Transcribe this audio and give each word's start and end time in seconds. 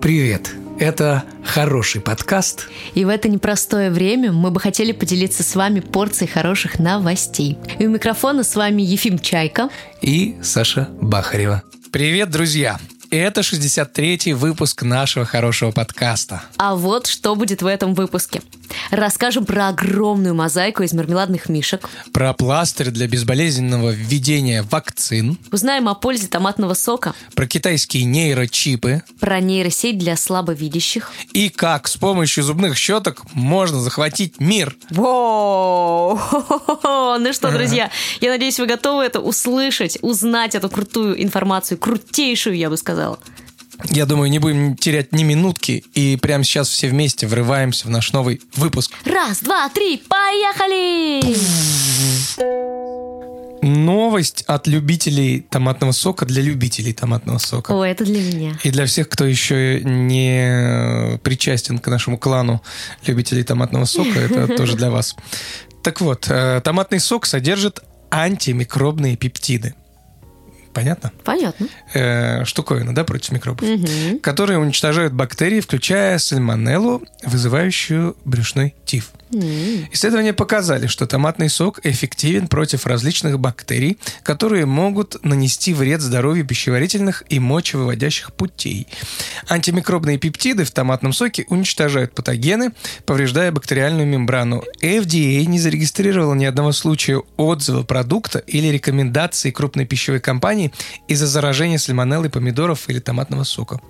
Привет! 0.00 0.54
Это 0.78 1.24
хороший 1.44 2.00
подкаст. 2.00 2.70
И 2.94 3.04
в 3.04 3.10
это 3.10 3.28
непростое 3.28 3.90
время 3.90 4.32
мы 4.32 4.50
бы 4.50 4.58
хотели 4.58 4.92
поделиться 4.92 5.42
с 5.42 5.54
вами 5.54 5.80
порцией 5.80 6.30
хороших 6.30 6.78
новостей. 6.78 7.58
И 7.78 7.86
у 7.86 7.90
микрофона 7.90 8.42
с 8.42 8.56
вами 8.56 8.80
Ефим 8.80 9.18
Чайка 9.18 9.68
и 10.00 10.38
Саша 10.42 10.88
Бахарева. 11.02 11.62
Привет, 11.92 12.30
друзья! 12.30 12.78
Это 13.10 13.40
63-й 13.40 14.34
выпуск 14.34 14.82
нашего 14.82 15.24
хорошего 15.24 15.72
подкаста. 15.72 16.42
А 16.58 16.76
вот 16.76 17.08
что 17.08 17.34
будет 17.34 17.60
в 17.60 17.66
этом 17.66 17.94
выпуске. 17.94 18.40
Расскажем 18.92 19.46
про 19.46 19.66
огромную 19.66 20.32
мозаику 20.32 20.84
из 20.84 20.92
мармеладных 20.92 21.48
мишек. 21.48 21.88
Про 22.12 22.32
пластырь 22.34 22.90
для 22.90 23.08
безболезненного 23.08 23.90
введения 23.90 24.62
вакцин. 24.62 25.38
Узнаем 25.50 25.88
о 25.88 25.96
пользе 25.96 26.28
томатного 26.28 26.74
сока. 26.74 27.12
Про 27.34 27.48
китайские 27.48 28.04
нейрочипы. 28.04 29.02
Про 29.18 29.40
нейросеть 29.40 29.98
для 29.98 30.16
слабовидящих. 30.16 31.10
И 31.32 31.48
как 31.48 31.88
с 31.88 31.96
помощью 31.96 32.44
зубных 32.44 32.78
щеток 32.78 33.22
можно 33.32 33.80
захватить 33.80 34.38
мир. 34.38 34.76
Воу! 34.90 36.20
Ну 37.20 37.32
что, 37.32 37.50
друзья, 37.50 37.90
я 38.20 38.30
надеюсь, 38.30 38.58
вы 38.58 38.66
готовы 38.66 39.02
это 39.02 39.20
услышать, 39.20 39.98
узнать 40.00 40.54
эту 40.54 40.70
крутую 40.70 41.22
информацию, 41.22 41.76
крутейшую, 41.76 42.56
я 42.56 42.70
бы 42.70 42.76
сказала 42.76 42.99
сказала. 43.00 43.18
Я 43.90 44.04
думаю, 44.04 44.30
не 44.30 44.38
будем 44.38 44.76
терять 44.76 45.12
ни 45.12 45.22
минутки, 45.22 45.84
и 45.94 46.18
прямо 46.20 46.44
сейчас 46.44 46.68
все 46.68 46.88
вместе 46.88 47.26
врываемся 47.26 47.86
в 47.86 47.90
наш 47.90 48.12
новый 48.12 48.42
выпуск. 48.54 48.92
Раз, 49.06 49.40
два, 49.40 49.70
три, 49.70 50.02
поехали! 50.06 51.20
Новость 53.62 54.44
от 54.46 54.66
любителей 54.66 55.40
томатного 55.40 55.92
сока 55.92 56.26
для 56.26 56.42
любителей 56.42 56.92
томатного 56.92 57.38
сока. 57.38 57.72
О, 57.72 57.84
это 57.84 58.04
для 58.04 58.20
меня. 58.20 58.58
И 58.64 58.70
для 58.70 58.84
всех, 58.84 59.08
кто 59.08 59.24
еще 59.24 59.80
не 59.82 61.18
причастен 61.22 61.78
к 61.78 61.86
нашему 61.88 62.18
клану 62.18 62.62
любителей 63.06 63.44
томатного 63.44 63.86
сока, 63.86 64.18
это 64.18 64.46
тоже 64.56 64.76
для 64.76 64.90
вас. 64.90 65.16
Так 65.82 66.02
вот, 66.02 66.26
э, 66.28 66.60
томатный 66.62 67.00
сок 67.00 67.24
содержит 67.24 67.80
антимикробные 68.10 69.16
пептиды. 69.16 69.74
Понятно? 70.72 71.12
Понятно. 71.24 71.66
Э, 71.94 72.44
штуковина, 72.44 72.94
да, 72.94 73.04
против 73.04 73.32
микробов, 73.32 73.68
угу. 73.68 74.18
которые 74.22 74.58
уничтожают 74.58 75.12
бактерии, 75.12 75.60
включая 75.60 76.18
сальмонеллу, 76.18 77.02
вызывающую 77.24 78.16
брюшной 78.24 78.74
тиф. 78.84 79.10
Исследования 79.32 80.32
показали, 80.32 80.86
что 80.86 81.06
томатный 81.06 81.48
сок 81.48 81.80
эффективен 81.84 82.48
против 82.48 82.86
различных 82.86 83.38
бактерий, 83.38 83.98
которые 84.22 84.66
могут 84.66 85.24
нанести 85.24 85.72
вред 85.72 86.00
здоровью 86.00 86.44
пищеварительных 86.44 87.22
и 87.28 87.38
мочевыводящих 87.38 88.32
путей. 88.32 88.88
Антимикробные 89.48 90.18
пептиды 90.18 90.64
в 90.64 90.70
томатном 90.72 91.12
соке 91.12 91.46
уничтожают 91.48 92.14
патогены, 92.14 92.72
повреждая 93.06 93.52
бактериальную 93.52 94.06
мембрану. 94.06 94.64
FDA 94.82 95.44
не 95.44 95.60
зарегистрировала 95.60 96.34
ни 96.34 96.44
одного 96.44 96.72
случая 96.72 97.22
отзыва 97.36 97.82
продукта 97.84 98.40
или 98.40 98.66
рекомендации 98.68 99.50
крупной 99.50 99.86
пищевой 99.86 100.20
компании 100.20 100.72
из-за 101.06 101.26
заражения 101.26 101.78
сальмонеллой 101.78 102.30
помидоров 102.30 102.88
или 102.88 102.98
томатного 102.98 103.44
сока. 103.44 103.80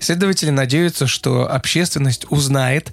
Исследователи 0.00 0.50
надеются, 0.50 1.06
что 1.06 1.50
общественность 1.50 2.26
узнает 2.30 2.92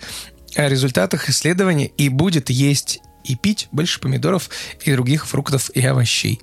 о 0.58 0.70
результатах 0.70 1.30
исследования 1.30 1.88
и 1.98 2.10
будет 2.10 2.50
есть 2.50 3.00
и 3.24 3.36
пить 3.36 3.68
больше 3.72 4.00
помидоров 4.00 4.50
и 4.84 4.92
других 4.92 5.28
фруктов 5.28 5.70
и 5.72 5.86
овощей. 5.86 6.40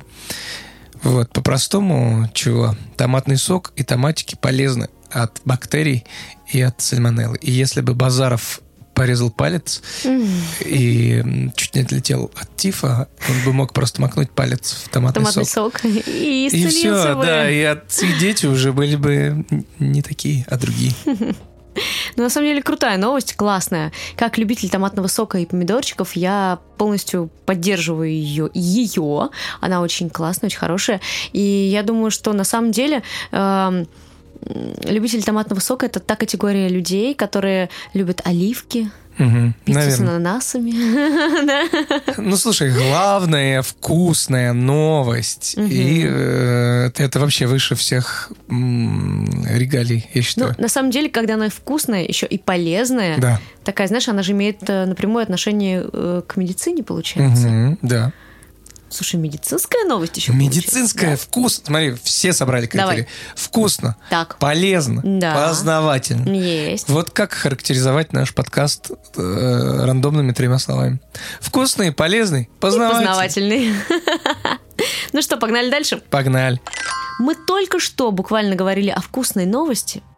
Вот, 1.03 1.33
по-простому, 1.33 2.31
чего? 2.33 2.77
Томатный 2.97 3.37
сок 3.37 3.73
и 3.77 3.83
томатики 3.83 4.37
полезны 4.41 4.89
от 5.11 5.41
бактерий 5.45 6.05
и 6.53 6.61
от 6.61 6.81
сальмонеллы. 6.81 7.37
И 7.39 7.51
если 7.51 7.81
бы 7.81 7.95
Базаров 7.95 8.61
порезал 8.95 9.31
палец 9.31 9.83
и 10.61 11.51
чуть 11.57 11.75
не 11.75 11.83
отлетел 11.83 12.31
от 12.37 12.57
тифа, 12.57 13.09
он 13.29 13.45
бы 13.45 13.53
мог 13.53 13.73
просто 13.73 14.01
макнуть 14.01 14.31
палец 14.31 14.85
в 14.85 14.89
томатный, 14.89 15.25
томатный 15.25 15.45
сок. 15.45 15.81
сок. 15.81 15.85
И, 15.85 16.47
и 16.47 16.67
все, 16.69 17.17
бы. 17.17 17.25
да, 17.25 17.51
и 17.51 17.61
отцы 17.63 18.07
и 18.07 18.19
дети 18.19 18.47
уже 18.47 18.73
были 18.73 18.97
бы 18.97 19.45
не 19.79 20.01
такие, 20.01 20.47
а 20.49 20.57
другие. 20.57 20.93
Ну, 22.17 22.23
на 22.23 22.31
самом 22.31 22.49
деле, 22.49 22.63
крутая 22.63 22.97
новость, 22.99 23.35
классная. 23.35 23.93
Как 24.17 24.39
любитель 24.39 24.71
томатного 24.71 25.07
сока 25.07 25.39
и 25.39 25.47
помидорчиков, 25.47 26.15
я 26.15 26.59
полностью 26.79 27.31
поддерживаю 27.47 28.11
ее. 28.11 28.51
Ее. 28.55 29.31
Она 29.61 29.81
очень 29.81 30.11
классная, 30.11 30.49
очень 30.49 30.59
хорошая. 30.59 31.01
И 31.33 31.41
я 31.41 31.83
думаю, 31.83 32.11
что 32.11 32.33
на 32.33 32.45
самом 32.45 32.71
деле... 32.71 33.03
Э, 33.33 33.85
любитель 34.85 35.23
томатного 35.23 35.61
сока 35.61 35.87
это 35.87 36.01
та 36.01 36.17
категория 36.17 36.69
людей, 36.69 37.15
которые 37.15 37.71
любят 37.95 38.21
оливки, 38.25 38.91
Угу, 39.19 39.53
Пиццу 39.65 39.91
с 39.91 40.01
ананасами. 40.01 40.75
Ну, 42.17 42.37
слушай, 42.37 42.71
главная 42.73 43.63
вкусная 43.63 44.53
новость. 44.53 45.57
Угу. 45.57 45.67
И 45.67 46.05
э, 46.07 46.91
это 46.97 47.21
вообще 47.21 47.47
выше 47.47 47.75
всех 47.75 48.33
м, 48.49 49.27
регалий, 49.49 50.09
я 50.15 50.23
считаю. 50.23 50.55
Ну, 50.57 50.63
на 50.63 50.69
самом 50.69 50.91
деле, 50.91 51.09
когда 51.09 51.35
она 51.35 51.49
вкусная, 51.49 52.05
еще 52.05 52.27
и 52.27 52.39
полезная, 52.39 53.19
да. 53.19 53.41
такая, 53.65 53.89
знаешь, 53.89 54.09
она 54.09 54.23
же 54.23 54.33
имеет 54.33 54.69
э, 54.69 54.87
напрямую 54.87 55.23
отношение 55.23 55.85
э, 55.93 56.23
к 56.27 56.37
медицине, 56.37 56.83
получается. 56.83 57.49
Угу, 57.49 57.79
да. 57.83 58.13
Слушай, 58.95 59.17
медицинская 59.17 59.85
новость 59.87 60.17
еще 60.17 60.33
Медицинская, 60.33 61.13
да? 61.13 61.17
вкусно. 61.17 61.65
Смотри, 61.67 61.97
все 62.05 62.33
собрали 62.33 62.67
критерии. 62.67 62.87
Давай. 62.87 63.09
Вкусно, 63.35 63.97
так. 64.09 64.39
полезно, 64.39 65.03
да. 65.05 65.35
познавательно. 65.35 66.29
Есть. 66.33 66.89
Вот 66.89 67.11
как 67.11 67.33
характеризовать 67.33 68.13
наш 68.13 68.33
подкаст 68.33 68.93
э, 69.17 69.85
рандомными 69.85 70.31
тремя 70.31 70.61
словами. 70.61 71.01
Вкусный, 71.41 71.91
полезный, 71.91 72.49
познавательный. 72.61 73.03
И 73.03 73.07
познавательный. 73.07 73.75
Ну 75.13 75.23
что, 75.23 75.37
погнали 75.37 75.71
дальше? 75.71 76.03
Погнали. 76.11 76.61
Мы 77.19 77.35
только 77.35 77.79
что 77.79 78.11
буквально 78.11 78.55
говорили 78.57 78.91
о 78.91 79.01
вкусной 79.01 79.47
новости– 79.47 80.03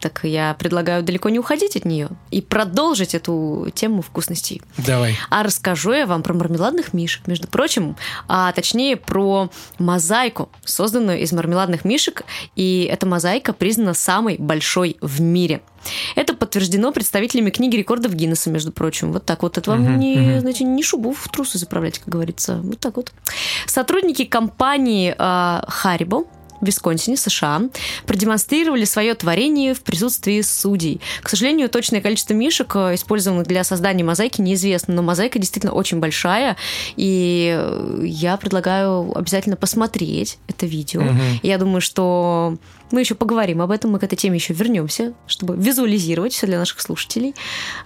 так 0.00 0.20
я 0.24 0.54
предлагаю 0.54 1.02
далеко 1.02 1.28
не 1.28 1.38
уходить 1.38 1.76
от 1.76 1.84
нее 1.84 2.08
и 2.30 2.40
продолжить 2.40 3.14
эту 3.14 3.68
тему 3.74 4.02
вкусностей. 4.02 4.62
Давай. 4.78 5.16
А 5.30 5.42
расскажу 5.42 5.92
я 5.92 6.06
вам 6.06 6.22
про 6.22 6.34
мармеладных 6.34 6.92
мишек, 6.92 7.26
между 7.26 7.48
прочим, 7.48 7.96
а 8.28 8.52
точнее 8.52 8.96
про 8.96 9.50
мозаику, 9.78 10.48
созданную 10.64 11.20
из 11.20 11.32
мармеладных 11.32 11.84
мишек, 11.84 12.22
и 12.54 12.88
эта 12.90 13.06
мозаика 13.06 13.52
признана 13.52 13.94
самой 13.94 14.36
большой 14.38 14.96
в 15.00 15.20
мире. 15.20 15.60
Это 16.14 16.34
подтверждено 16.34 16.92
представителями 16.92 17.50
книги 17.50 17.76
рекордов 17.76 18.14
Гиннесса, 18.14 18.50
между 18.50 18.72
прочим. 18.72 19.12
Вот 19.12 19.24
так 19.24 19.42
вот. 19.42 19.58
Это 19.58 19.70
вам 19.70 19.86
uh-huh, 19.86 19.96
не, 19.96 20.16
uh-huh. 20.16 20.40
знаете, 20.40 20.64
не 20.64 20.82
шубу 20.82 21.12
в 21.12 21.28
трусы 21.28 21.58
заправлять, 21.58 21.98
как 21.98 22.08
говорится. 22.08 22.60
Вот 22.62 22.80
так 22.80 22.96
вот. 22.96 23.12
Сотрудники 23.66 24.24
компании 24.24 25.14
э, 25.16 25.16
Haribo 25.16 26.26
в 26.60 26.66
Висконсине, 26.66 27.16
США, 27.16 27.62
продемонстрировали 28.06 28.84
свое 28.84 29.14
творение 29.14 29.74
в 29.74 29.82
присутствии 29.82 30.40
судей. 30.40 31.00
К 31.22 31.28
сожалению, 31.28 31.68
точное 31.68 32.00
количество 32.00 32.34
мишек, 32.34 32.74
э, 32.76 32.94
использованных 32.94 33.46
для 33.46 33.64
создания 33.64 34.04
мозаики, 34.04 34.40
неизвестно, 34.40 34.94
но 34.94 35.02
мозаика 35.02 35.38
действительно 35.38 35.72
очень 35.72 35.98
большая, 35.98 36.56
и 36.96 37.54
э, 37.58 38.00
я 38.04 38.36
предлагаю 38.36 39.16
обязательно 39.16 39.56
посмотреть 39.56 40.38
это 40.48 40.66
видео. 40.66 41.02
Угу. 41.02 41.22
Я 41.42 41.58
думаю, 41.58 41.80
что 41.80 42.56
мы 42.90 43.00
еще 43.00 43.14
поговорим 43.14 43.62
об 43.62 43.70
этом, 43.70 43.90
мы 43.90 43.98
к 43.98 44.04
этой 44.04 44.16
теме 44.16 44.36
еще 44.36 44.54
вернемся, 44.54 45.14
чтобы 45.26 45.56
визуализировать 45.56 46.32
все 46.32 46.46
для 46.46 46.58
наших 46.58 46.80
слушателей. 46.80 47.34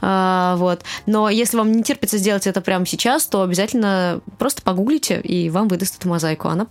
А, 0.00 0.56
вот. 0.56 0.82
Но 1.06 1.28
если 1.30 1.56
вам 1.56 1.72
не 1.72 1.82
терпится 1.82 2.19
сделать 2.19 2.47
это 2.47 2.60
прямо 2.60 2.86
сейчас, 2.86 3.26
то 3.26 3.42
обязательно 3.42 4.20
просто 4.38 4.62
погуглите, 4.62 5.20
и 5.20 5.48
вам 5.48 5.69
выдаст 5.69 5.98
эту 5.98 6.09
мозаику. 6.09 6.48
Она 6.48 6.66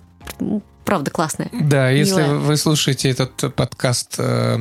правда 0.89 1.11
классная. 1.11 1.50
Да, 1.53 1.91
если 1.91 2.23
Милая. 2.23 2.33
вы 2.39 2.57
слушаете 2.57 3.11
этот 3.11 3.53
подкаст 3.53 4.16
э, 4.17 4.57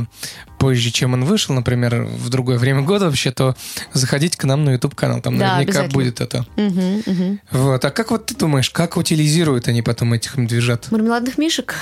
позже, 0.58 0.90
чем 0.90 1.14
он 1.14 1.24
вышел, 1.24 1.54
например, 1.54 2.02
в 2.02 2.28
другое 2.28 2.58
время 2.58 2.82
года 2.82 3.06
вообще, 3.06 3.30
то 3.30 3.56
заходите 3.94 4.36
к 4.36 4.44
нам 4.44 4.62
на 4.62 4.72
YouTube 4.72 4.94
канал, 4.94 5.22
там 5.22 5.38
да, 5.38 5.56
наверняка 5.56 5.84
будет 5.84 6.20
это. 6.20 6.44
Угу, 6.56 7.02
угу. 7.06 7.38
Вот. 7.52 7.82
А 7.82 7.90
как 7.90 8.10
вот 8.10 8.26
ты 8.26 8.34
думаешь, 8.34 8.68
как 8.68 8.98
утилизируют 8.98 9.68
они 9.68 9.80
потом 9.80 10.12
этих 10.12 10.36
медвежат? 10.36 10.90
Мармеладных 10.90 11.38
мишек? 11.38 11.74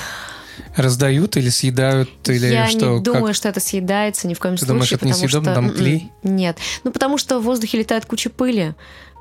Раздают 0.77 1.35
или 1.35 1.49
съедают, 1.49 2.09
или 2.29 2.47
Я 2.47 2.67
что? 2.67 2.99
не 2.99 3.03
думаю, 3.03 3.25
как? 3.25 3.35
что 3.35 3.49
это 3.49 3.59
съедается 3.59 4.29
ни 4.29 4.33
в 4.33 4.39
коем 4.39 4.55
Ты 4.55 4.59
случае. 4.59 4.73
думаешь, 4.73 4.91
это 4.93 5.07
несъедобно, 5.07 5.51
что... 5.51 5.61
там 5.61 5.71
клей? 5.71 6.09
М-м, 6.23 6.35
нет. 6.37 6.57
Ну, 6.85 6.91
потому 6.93 7.17
что 7.17 7.39
в 7.39 7.43
воздухе 7.43 7.79
летает 7.79 8.05
куча 8.05 8.29
пыли. 8.29 8.75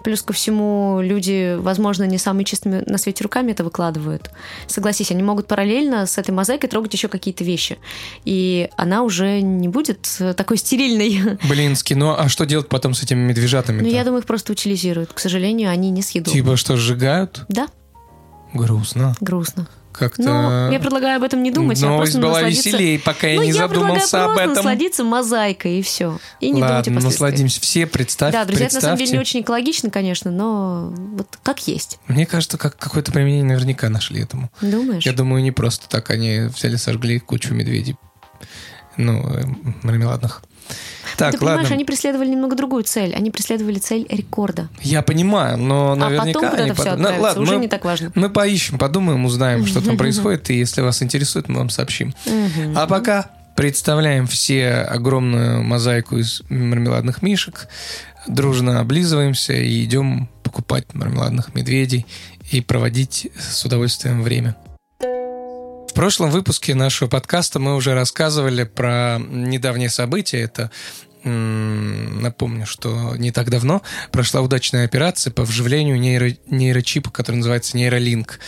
Плюс 0.06 0.22
ко 0.22 0.32
всему, 0.32 1.00
люди, 1.02 1.56
возможно, 1.58 2.04
не 2.04 2.16
самыми 2.16 2.44
чистыми 2.44 2.84
на 2.86 2.96
свете 2.96 3.24
руками 3.24 3.50
это 3.50 3.64
выкладывают. 3.64 4.30
Согласись, 4.68 5.10
они 5.10 5.24
могут 5.24 5.48
параллельно 5.48 6.06
с 6.06 6.16
этой 6.16 6.30
мозаикой 6.30 6.70
трогать 6.70 6.92
еще 6.92 7.08
какие-то 7.08 7.42
вещи. 7.42 7.76
И 8.24 8.68
она 8.76 9.02
уже 9.02 9.40
не 9.40 9.66
будет 9.66 10.08
такой 10.36 10.58
стерильной. 10.58 11.36
Блински, 11.48 11.94
ну 11.94 12.14
а 12.16 12.28
что 12.28 12.46
делать 12.46 12.68
потом 12.68 12.94
с 12.94 13.02
этими 13.02 13.18
медвежатами? 13.18 13.82
Ну, 13.82 13.88
я 13.88 14.04
думаю, 14.04 14.20
их 14.20 14.26
просто 14.26 14.52
утилизируют. 14.52 15.12
К 15.12 15.18
сожалению, 15.18 15.70
они 15.70 15.90
не 15.90 16.02
съедобны. 16.02 16.32
Типа 16.32 16.56
что, 16.56 16.76
сжигают? 16.76 17.44
Да. 17.48 17.66
Грустно. 18.54 19.16
Грустно. 19.20 19.66
Как-то... 19.98 20.22
Ну, 20.22 20.70
я 20.72 20.78
предлагаю 20.78 21.16
об 21.16 21.22
этом 21.22 21.42
не 21.42 21.50
думать, 21.50 21.82
а 21.82 21.86
Новость 21.86 22.12
просто 22.12 22.26
была 22.28 22.40
насладиться- 22.40 22.68
веселее, 22.70 22.98
пока 22.98 23.26
я 23.26 23.36
ну, 23.36 23.42
не 23.42 23.48
я 23.48 23.54
задумался 23.54 24.02
предлагаю 24.02 24.28
об 24.28 24.34
просто 24.34 24.50
этом. 24.52 24.54
насладиться 24.64 25.04
мозаикой 25.04 25.78
и 25.78 25.82
все. 25.82 26.18
И 26.40 26.46
не 26.50 26.60
думать 26.60 26.70
о 26.70 26.74
Ладно, 26.76 27.00
насладимся 27.00 27.60
все, 27.60 27.86
представь, 27.86 28.32
Да, 28.32 28.44
друзья, 28.44 28.66
это 28.66 28.74
на 28.76 28.80
самом 28.80 28.96
деле 28.98 29.10
не 29.10 29.16
представьте. 29.18 29.38
очень 29.38 29.44
экологично, 29.44 29.90
конечно, 29.90 30.30
но 30.30 30.92
вот 30.96 31.38
как 31.42 31.66
есть. 31.66 31.98
Мне 32.08 32.26
кажется, 32.26 32.58
как 32.58 32.76
какое-то 32.76 33.12
применение 33.12 33.44
наверняка 33.44 33.88
нашли 33.88 34.22
этому. 34.22 34.50
Думаешь? 34.60 35.04
Я 35.04 35.12
думаю, 35.12 35.42
не 35.42 35.52
просто 35.52 35.88
так 35.88 36.10
они 36.10 36.48
взяли, 36.54 36.76
сожгли 36.76 37.18
кучу 37.18 37.54
медведей. 37.54 37.96
Ну, 38.96 39.22
э, 39.28 39.44
мармеладных. 39.82 40.42
Так, 41.16 41.32
Ты 41.32 41.38
понимаешь, 41.38 41.62
ладно. 41.62 41.74
они 41.74 41.84
преследовали 41.84 42.28
немного 42.28 42.56
другую 42.56 42.84
цель. 42.84 43.14
Они 43.14 43.30
преследовали 43.30 43.78
цель 43.78 44.06
рекорда. 44.08 44.68
Я 44.82 45.02
понимаю, 45.02 45.56
но 45.56 45.92
а 45.92 45.96
наверняка 45.96 46.26
потом, 46.26 46.42
когда 46.42 46.62
они 46.62 46.70
это 46.70 46.80
все 46.80 46.90
Ну, 46.90 46.92
отправится, 46.94 47.22
ладно, 47.22 47.42
уже 47.42 47.54
мы, 47.54 47.60
не 47.60 47.68
так 47.68 47.84
важно. 47.84 48.12
мы 48.14 48.28
поищем, 48.30 48.78
подумаем, 48.78 49.24
узнаем, 49.24 49.66
что 49.66 49.80
там 49.80 49.96
происходит, 49.98 50.50
и 50.50 50.58
если 50.58 50.82
вас 50.82 51.02
интересует, 51.02 51.48
мы 51.48 51.58
вам 51.58 51.70
сообщим. 51.70 52.14
А 52.74 52.86
пока 52.86 53.30
представляем 53.56 54.26
все 54.26 54.68
огромную 54.70 55.62
мозаику 55.62 56.18
из 56.18 56.42
мармеладных 56.50 57.22
мишек, 57.22 57.68
дружно 58.28 58.80
облизываемся 58.80 59.54
и 59.54 59.84
идем 59.84 60.28
покупать 60.42 60.92
мармеладных 60.94 61.54
медведей 61.54 62.06
и 62.50 62.60
проводить 62.60 63.28
с 63.38 63.64
удовольствием 63.64 64.22
время. 64.22 64.56
Прошлом 65.96 66.30
выпуске 66.30 66.74
нашего 66.74 67.08
подкаста 67.08 67.58
мы 67.58 67.74
уже 67.74 67.94
рассказывали 67.94 68.64
про 68.64 69.16
недавнее 69.18 69.88
событие. 69.88 70.42
Это 70.42 70.70
напомню, 71.26 72.66
что 72.66 73.16
не 73.16 73.32
так 73.32 73.50
давно 73.50 73.82
прошла 74.12 74.40
удачная 74.40 74.84
операция 74.84 75.32
по 75.32 75.44
вживлению 75.44 75.98
нейро- 75.98 76.38
нейрочипа, 76.48 77.10
который 77.10 77.36
называется 77.36 77.76
нейролинк. 77.76 78.38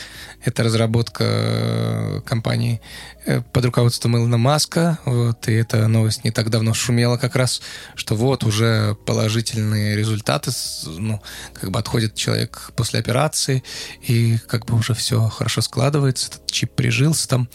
Это 0.45 0.63
разработка 0.63 1.25
э, 1.27 2.21
компании 2.25 2.81
э, 3.27 3.41
под 3.53 3.65
руководством 3.65 4.17
Илона 4.17 4.39
Маска. 4.39 4.99
Вот, 5.05 5.49
и 5.49 5.53
эта 5.53 5.89
новость 5.89 6.23
не 6.23 6.31
так 6.31 6.49
давно 6.51 6.75
шумела 6.75 7.17
как 7.17 7.35
раз, 7.35 7.61
что 7.97 8.15
вот 8.15 8.45
уже 8.45 8.97
положительные 9.05 9.97
результаты, 9.97 10.53
ну, 10.87 11.21
как 11.55 11.73
бы 11.73 11.79
отходит 11.81 12.15
человек 12.15 12.71
после 12.77 13.01
операции, 13.01 13.65
и 14.01 14.39
как 14.47 14.67
бы 14.67 14.77
уже 14.77 14.95
все 14.95 15.29
хорошо 15.29 15.61
складывается, 15.61 16.29
этот 16.29 16.51
чип 16.51 16.71
прижился 16.71 17.27
там. 17.29 17.49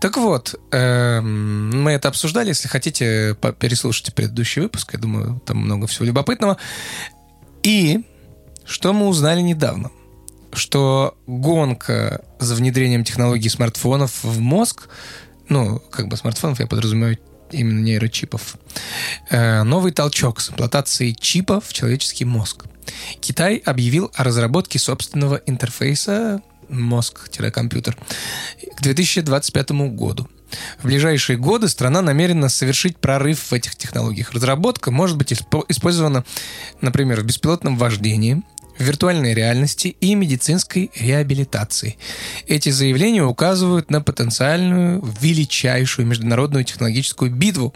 Так 0.00 0.16
вот, 0.16 0.54
эм, 0.70 1.82
мы 1.82 1.92
это 1.92 2.08
обсуждали, 2.08 2.48
если 2.48 2.68
хотите, 2.68 3.36
переслушайте 3.58 4.12
предыдущий 4.12 4.59
выпуск, 4.60 4.92
я 4.92 4.98
думаю, 4.98 5.40
там 5.44 5.58
много 5.58 5.86
всего 5.86 6.06
любопытного. 6.06 6.56
И 7.62 8.00
что 8.64 8.92
мы 8.92 9.06
узнали 9.06 9.40
недавно? 9.40 9.90
Что 10.52 11.16
гонка 11.26 12.22
за 12.38 12.54
внедрением 12.54 13.04
технологий 13.04 13.48
смартфонов 13.48 14.24
в 14.24 14.40
мозг, 14.40 14.88
ну, 15.48 15.80
как 15.90 16.08
бы 16.08 16.16
смартфонов, 16.16 16.60
я 16.60 16.66
подразумеваю 16.66 17.18
именно 17.52 17.80
нейрочипов, 17.80 18.56
э, 19.28 19.62
новый 19.62 19.92
толчок 19.92 20.40
с 20.40 20.50
имплантацией 20.50 21.16
чипа 21.18 21.60
в 21.60 21.72
человеческий 21.72 22.24
мозг. 22.24 22.66
Китай 23.20 23.56
объявил 23.56 24.10
о 24.14 24.24
разработке 24.24 24.78
собственного 24.78 25.40
интерфейса 25.46 26.42
мозг-компьютер 26.68 27.96
к 28.76 28.82
2025 28.82 29.70
году. 29.90 30.28
В 30.78 30.86
ближайшие 30.86 31.36
годы 31.36 31.68
страна 31.68 32.02
намерена 32.02 32.48
совершить 32.48 32.96
прорыв 32.98 33.50
в 33.50 33.52
этих 33.52 33.76
технологиях. 33.76 34.32
Разработка 34.32 34.90
может 34.90 35.16
быть 35.16 35.32
испо- 35.32 35.64
использована, 35.68 36.24
например, 36.80 37.20
в 37.20 37.24
беспилотном 37.24 37.76
вождении, 37.76 38.42
в 38.78 38.82
виртуальной 38.82 39.34
реальности 39.34 39.88
и 40.00 40.14
медицинской 40.14 40.90
реабилитации. 40.94 41.96
Эти 42.46 42.70
заявления 42.70 43.22
указывают 43.24 43.90
на 43.90 44.00
потенциальную 44.00 45.04
величайшую 45.20 46.06
международную 46.06 46.64
технологическую 46.64 47.30
битву 47.30 47.74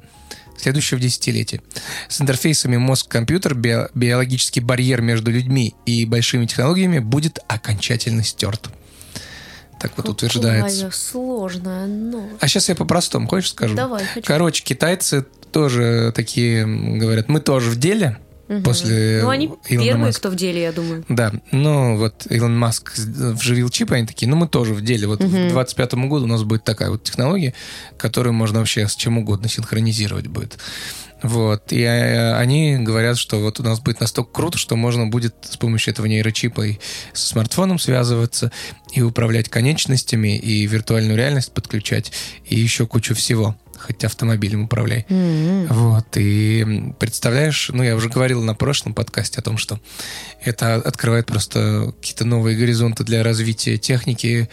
следующего 0.56 1.00
десятилетия. 1.00 1.60
С 2.08 2.20
интерфейсами 2.22 2.78
мозг-компьютер 2.78 3.54
био- 3.54 3.90
биологический 3.94 4.60
барьер 4.60 5.02
между 5.02 5.30
людьми 5.30 5.74
и 5.84 6.06
большими 6.06 6.46
технологиями 6.46 7.00
будет 7.00 7.38
окончательно 7.48 8.22
стерт. 8.22 8.70
Так 9.84 9.92
вот 9.98 10.08
утверждается. 10.08 10.76
Какая 10.86 10.92
сложная 10.92 11.86
новость. 11.86 12.36
А 12.40 12.48
сейчас 12.48 12.70
я 12.70 12.74
по-простому, 12.74 13.28
хочешь 13.28 13.50
скажу? 13.50 13.74
Давай, 13.76 14.02
хочу. 14.02 14.26
Короче, 14.26 14.64
китайцы 14.64 15.26
тоже 15.52 16.10
такие 16.16 16.64
говорят, 16.66 17.28
мы 17.28 17.40
тоже 17.40 17.68
в 17.68 17.76
деле 17.76 18.16
Мгм. 18.48 18.62
после 18.62 19.20
Ну, 19.22 19.28
они 19.28 19.46
Илона 19.46 19.58
первые, 19.68 19.96
Маска. 20.06 20.20
кто 20.20 20.30
в 20.30 20.36
деле, 20.36 20.62
я 20.62 20.72
думаю. 20.72 21.04
Да, 21.10 21.32
ну 21.52 21.98
вот 21.98 22.26
Илон 22.30 22.58
Маск 22.58 22.94
вживил 22.96 23.68
чип, 23.68 23.92
они 23.92 24.06
такие, 24.06 24.26
ну 24.26 24.36
мы 24.36 24.48
тоже 24.48 24.72
в 24.72 24.80
деле. 24.82 25.06
Вот 25.06 25.20
Мгм. 25.20 25.48
к 25.48 25.52
25 25.52 25.94
году 26.08 26.24
у 26.24 26.28
нас 26.28 26.42
будет 26.44 26.64
такая 26.64 26.88
вот 26.88 27.02
технология, 27.04 27.52
которую 27.98 28.32
можно 28.32 28.60
вообще 28.60 28.88
с 28.88 28.96
чем 28.96 29.18
угодно 29.18 29.48
синхронизировать 29.50 30.28
будет. 30.28 30.58
Вот. 31.24 31.72
И 31.72 31.80
э, 31.80 32.34
они 32.34 32.76
говорят, 32.76 33.16
что 33.16 33.40
вот 33.40 33.58
у 33.58 33.62
нас 33.62 33.80
будет 33.80 34.00
настолько 34.00 34.30
круто, 34.30 34.58
что 34.58 34.76
можно 34.76 35.06
будет 35.06 35.34
с 35.50 35.56
помощью 35.56 35.92
этого 35.92 36.04
нейрочипа 36.04 36.66
и 36.66 36.78
со 37.14 37.28
смартфоном 37.28 37.78
связываться, 37.78 38.52
и 38.92 39.00
управлять 39.00 39.48
конечностями, 39.48 40.36
и 40.36 40.66
виртуальную 40.66 41.16
реальность 41.16 41.52
подключать, 41.52 42.12
и 42.44 42.60
еще 42.60 42.86
кучу 42.86 43.14
всего. 43.14 43.56
Хоть 43.78 44.04
автомобилем 44.04 44.64
управляй. 44.64 45.06
М-м. 45.08 45.66
Вот, 45.68 46.06
и 46.16 46.92
представляешь, 46.98 47.70
ну, 47.72 47.82
я 47.82 47.96
уже 47.96 48.10
говорил 48.10 48.42
на 48.42 48.54
прошлом 48.54 48.92
подкасте 48.92 49.38
о 49.40 49.42
том, 49.42 49.56
что 49.56 49.80
это 50.42 50.74
открывает 50.74 51.26
просто 51.26 51.94
какие-то 52.00 52.26
новые 52.26 52.56
горизонты 52.56 53.02
для 53.02 53.22
развития 53.22 53.78
техники, 53.78 54.50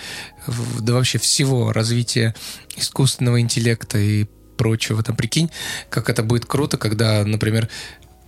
да 0.79 0.93
вообще 0.93 1.17
всего, 1.17 1.73
развития 1.73 2.33
искусственного 2.77 3.41
интеллекта 3.41 3.97
и 3.97 4.25
прочего. 4.61 5.01
Там 5.01 5.15
прикинь, 5.15 5.49
как 5.89 6.09
это 6.09 6.21
будет 6.23 6.45
круто, 6.45 6.77
когда, 6.77 7.23
например, 7.25 7.67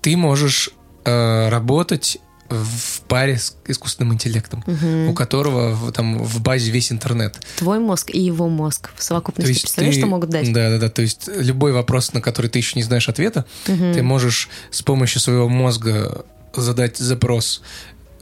ты 0.01 0.17
можешь 0.17 0.69
э, 1.05 1.49
работать 1.49 2.17
в 2.49 3.01
паре 3.07 3.37
с 3.37 3.55
искусственным 3.67 4.13
интеллектом, 4.13 4.63
Мгм. 4.67 5.09
у 5.09 5.13
которого 5.13 5.73
в- 5.75 5.91
там 5.91 6.17
в 6.23 6.41
базе 6.41 6.71
весь 6.71 6.91
интернет. 6.91 7.39
Твой 7.57 7.79
мозг 7.79 8.09
и 8.09 8.19
его 8.19 8.47
мозг 8.49 8.89
в 8.95 9.03
совокупности. 9.03 9.61
Представляешь, 9.61 9.97
что 9.97 10.07
могут 10.07 10.29
дать? 10.29 10.51
Да, 10.53 10.69
да, 10.69 10.77
да. 10.79 10.89
То 10.89 11.01
есть 11.01 11.29
любой 11.35 11.71
вопрос, 11.71 12.13
на 12.13 12.21
который 12.21 12.47
ты 12.47 12.59
еще 12.59 12.73
не 12.75 12.83
знаешь 12.83 13.09
ответа, 13.09 13.45
Мгм. 13.67 13.93
ты 13.93 14.01
можешь 14.03 14.49
с 14.71 14.81
помощью 14.81 15.19
своего 15.21 15.47
мозга 15.49 16.25
задать 16.55 16.97
запрос 16.97 17.61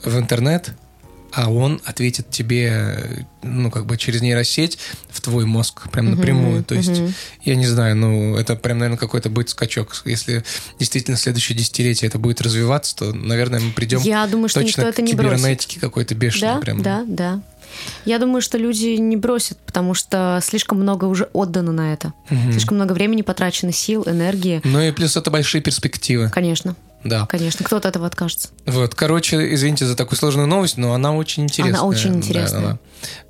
в 0.04 0.18
интернет, 0.18 0.72
а 1.34 1.52
он 1.52 1.82
ответит 1.86 2.30
тебе, 2.30 3.26
ну, 3.42 3.72
как 3.72 3.86
бы 3.86 3.98
через 3.98 4.22
нейросеть 4.22 4.78
в 5.10 5.22
твой 5.22 5.46
мозг, 5.46 5.90
прям 5.92 6.12
напрямую. 6.12 6.64
То 6.64 6.76
есть, 6.76 7.00
мгм. 7.00 7.14
я 7.44 7.56
не 7.56 7.68
знаю, 7.68 7.96
ну, 7.96 8.36
это 8.36 8.56
прям, 8.56 8.80
наверное, 8.80 8.98
какой-то 8.98 9.30
будет 9.30 9.50
скачок. 9.50 10.02
Если 10.06 10.44
действительно 10.80 11.18
следующее 11.18 11.58
десятилетие 11.58 12.08
это 12.10 12.20
будет 12.20 12.42
развиваться, 12.42 12.96
то, 12.96 13.14
наверное, 13.14 13.60
мы 13.60 13.72
придем 13.72 14.02
Я 14.02 14.28
думаю, 14.28 14.50
что 14.50 14.62
никто 14.62 14.82
точно 14.82 14.90
это 14.90 15.02
к 15.02 15.06
не 15.06 15.12
кибернетике 15.12 15.80
какой-то 15.80 16.16
бешеной. 16.16 16.56
Да, 16.56 16.60
прям. 16.60 16.82
да, 16.82 17.04
да. 17.08 17.42
Я 18.06 18.20
думаю, 18.20 18.42
что 18.42 18.58
люди 18.58 18.98
не 18.98 19.16
бросят, 19.16 19.58
потому 19.60 19.94
что 19.94 20.40
слишком 20.44 20.80
много 20.80 21.06
уже 21.06 21.30
отдано 21.34 21.72
на 21.72 21.94
это. 21.94 22.14
Мгм. 22.30 22.52
Слишком 22.52 22.76
много 22.76 22.94
времени 22.94 23.22
потрачено, 23.22 23.72
сил, 23.72 24.04
энергии. 24.06 24.62
Ну 24.64 24.82
и 24.82 24.92
плюс 24.92 25.16
это 25.16 25.32
большие 25.32 25.62
перспективы. 25.62 26.30
Конечно, 26.30 26.76
Да. 27.04 27.26
конечно. 27.26 27.66
Кто 27.66 27.78
от 27.78 27.86
этого 27.86 28.06
откажется? 28.08 28.50
Вот, 28.66 28.94
короче, 28.96 29.54
извините 29.54 29.86
за 29.86 29.96
такую 29.96 30.18
сложную 30.18 30.48
новость, 30.48 30.78
но 30.78 30.94
она 30.94 31.14
очень 31.14 31.44
интересная. 31.44 31.80
Она 31.80 31.88
очень 31.88 32.16
интересная. 32.16 32.62
да. 32.62 32.80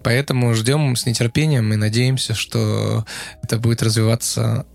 Поэтому 0.03 0.53
ждем 0.53 0.95
с 0.95 1.05
нетерпением 1.05 1.71
и 1.73 1.75
надеемся, 1.77 2.33
что 2.33 3.05
это 3.43 3.57
будет 3.57 3.81
развиваться 3.81 4.65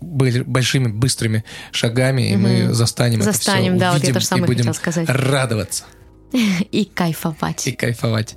большими 0.00 0.88
быстрыми 0.88 1.44
шагами, 1.72 2.30
и 2.30 2.36
мы 2.36 2.74
застанем, 2.74 3.22
Застанем, 3.22 3.76
это 3.76 3.76
все, 3.76 3.80
да, 3.80 3.92
вот 3.92 3.94
я 3.94 3.98
увидим 3.98 4.14
тоже 4.14 4.26
самое 4.26 4.44
и 4.44 4.46
будем 4.46 4.74
сказать. 4.74 5.08
радоваться 5.08 5.84
И 6.70 6.84
кайфовать. 6.84 7.66
и 7.66 7.72
кайфовать, 7.72 8.36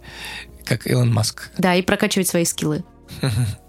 как 0.66 0.88
Илон 0.88 1.12
Маск. 1.13 1.50
Да, 1.58 1.75
и 1.75 1.82
прокачивать 1.82 2.28
свои 2.28 2.46
скиллы. 2.46 2.84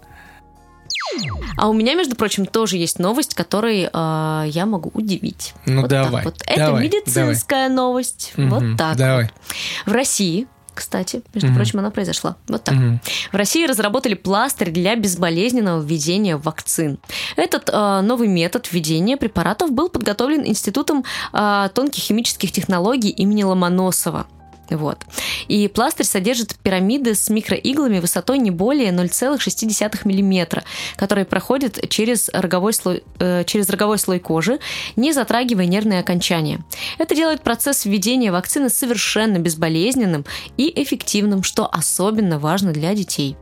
А 1.57 1.67
у 1.69 1.73
меня, 1.73 1.95
между 1.95 2.15
прочим, 2.15 2.45
тоже 2.45 2.77
есть 2.77 2.99
новость, 2.99 3.33
которой 3.35 3.89
э, 3.91 4.43
я 4.47 4.65
могу 4.65 4.91
удивить. 4.93 5.53
Ну 5.65 5.81
вот 5.81 5.89
давай, 5.89 6.23
вот. 6.23 6.41
Это 6.45 6.57
давай, 6.67 6.83
медицинская 6.85 7.69
новость. 7.69 8.33
Мгм, 8.37 8.49
Вот 8.49 8.77
так. 8.77 8.97
Давай. 8.97 9.23
вот. 9.25 9.91
В 9.91 9.91
России, 9.95 10.47
кстати, 10.73 11.21
между 11.33 11.47
Мгм. 11.49 11.55
прочим, 11.57 11.79
она 11.79 11.91
произошла. 11.91 12.37
Вот 12.47 12.63
так. 12.63 12.75
Мгм. 12.75 13.01
В 13.31 13.35
России 13.35 13.65
разработали 13.67 14.13
пластырь 14.13 14.71
для 14.71 14.95
безболезненного 14.95 15.81
введения 15.81 16.37
вакцин. 16.37 16.97
Этот 17.35 17.69
э, 17.71 18.01
новый 18.01 18.27
метод 18.29 18.71
введения 18.71 19.17
препаратов 19.17 19.71
был 19.71 19.89
подготовлен 19.89 20.45
Институтом 20.47 21.03
э, 21.33 21.69
тонких 21.73 22.03
химических 22.03 22.51
технологий 22.51 23.09
имени 23.09 23.43
Ломоносова. 23.43 24.27
Вот. 24.75 25.05
И 25.47 25.67
пластырь 25.67 26.05
содержит 26.05 26.55
пирамиды 26.55 27.15
с 27.15 27.29
микроиглами 27.29 27.99
высотой 27.99 28.37
не 28.37 28.51
более 28.51 28.91
0,6 28.91 30.01
мм, 30.05 30.63
которые 30.95 31.25
проходят 31.25 31.89
через 31.89 32.29
роговой, 32.33 32.73
слой, 32.73 33.03
э, 33.19 33.43
через 33.45 33.69
роговой 33.69 33.99
слой 33.99 34.19
кожи, 34.19 34.59
не 34.95 35.13
затрагивая 35.13 35.65
нервные 35.65 35.99
окончания. 35.99 36.63
Это 36.97 37.15
делает 37.15 37.41
процесс 37.41 37.85
введения 37.85 38.31
вакцины 38.31 38.69
совершенно 38.69 39.37
безболезненным 39.37 40.25
и 40.57 40.71
эффективным, 40.81 41.43
что 41.43 41.67
особенно 41.67 42.39
важно 42.39 42.71
для 42.71 42.93
детей. 42.93 43.35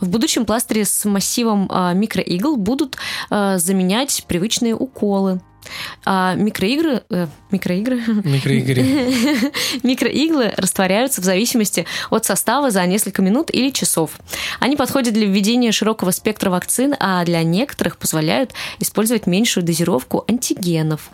В 0.00 0.08
будущем 0.08 0.44
пластыри 0.44 0.82
с 0.82 1.04
массивом 1.04 1.70
э, 1.70 1.94
микроигл 1.94 2.56
будут 2.56 2.96
э, 3.30 3.58
заменять 3.58 4.24
привычные 4.26 4.74
уколы. 4.74 5.40
А 6.04 6.34
микроигры, 6.34 7.02
э, 7.10 7.26
микроигры, 7.50 7.96
Микроигры. 8.24 8.82
микроиглы 9.82 10.52
растворяются 10.56 11.20
в 11.20 11.24
зависимости 11.24 11.86
от 12.10 12.24
состава 12.24 12.70
за 12.70 12.84
несколько 12.86 13.22
минут 13.22 13.50
или 13.52 13.70
часов. 13.70 14.12
Они 14.60 14.76
подходят 14.76 15.14
для 15.14 15.26
введения 15.26 15.72
широкого 15.72 16.10
спектра 16.10 16.50
вакцин, 16.50 16.94
а 17.00 17.24
для 17.24 17.42
некоторых 17.42 17.96
позволяют 17.98 18.52
использовать 18.78 19.26
меньшую 19.26 19.64
дозировку 19.64 20.24
антигенов, 20.28 21.10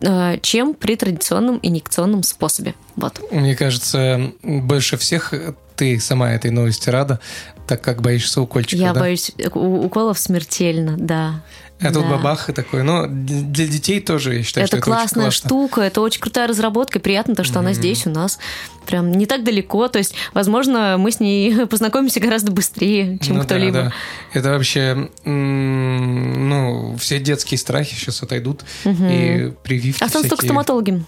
э, 0.00 0.38
чем 0.42 0.74
при 0.74 0.96
традиционном 0.96 1.58
инъекционном 1.62 2.22
способе. 2.22 2.74
Вот. 2.96 3.20
Мне 3.30 3.54
кажется, 3.56 4.32
больше 4.42 4.96
всех 4.96 5.32
ты 5.76 5.98
сама 5.98 6.32
этой 6.32 6.50
новости 6.50 6.90
рада, 6.90 7.20
так 7.66 7.80
как 7.82 8.02
боишься 8.02 8.42
укольчика, 8.42 8.82
Я 8.82 8.92
да? 8.92 9.00
боюсь 9.00 9.32
у- 9.54 9.84
уколов 9.86 10.18
смертельно, 10.18 10.96
да. 10.98 11.42
А 11.80 11.92
тут 11.92 12.02
Да. 12.02 12.10
бабах 12.10 12.48
и 12.48 12.52
такой. 12.52 12.82
Ну, 12.82 13.06
для 13.08 13.66
детей 13.66 14.00
тоже, 14.00 14.34
я 14.36 14.42
считаю, 14.42 14.64
это 14.64 14.76
что 14.76 14.76
это 14.78 14.90
очень 14.90 14.98
классная 14.98 15.30
штука, 15.30 15.80
это 15.80 16.00
очень 16.00 16.20
крутая 16.20 16.46
разработка, 16.46 16.98
и 16.98 17.02
приятно 17.02 17.34
то, 17.34 17.42
что 17.44 17.58
она 17.60 17.72
здесь 17.72 18.06
у 18.06 18.10
нас 18.10 18.38
прям 18.86 19.12
не 19.12 19.26
так 19.26 19.44
далеко, 19.44 19.86
то 19.88 19.98
есть, 19.98 20.14
возможно, 20.34 20.96
мы 20.98 21.10
с 21.12 21.20
ней 21.20 21.66
познакомимся 21.70 22.20
гораздо 22.20 22.50
быстрее, 22.52 23.18
чем 23.22 23.34
Ну 23.34 23.40
да, 23.40 23.46
кто-либо. 23.46 23.72
да. 23.72 23.92
Это 24.32 24.50
вообще, 24.50 25.08
ну, 25.24 26.96
все 26.98 27.18
детские 27.18 27.58
страхи 27.58 27.94
сейчас 27.94 28.22
отойдут. 28.22 28.62
И 28.84 29.52
прививки 29.62 30.02
Осталось 30.02 30.28
только 30.28 30.42
всякие. 30.42 30.48
стоматологи. 30.48 31.04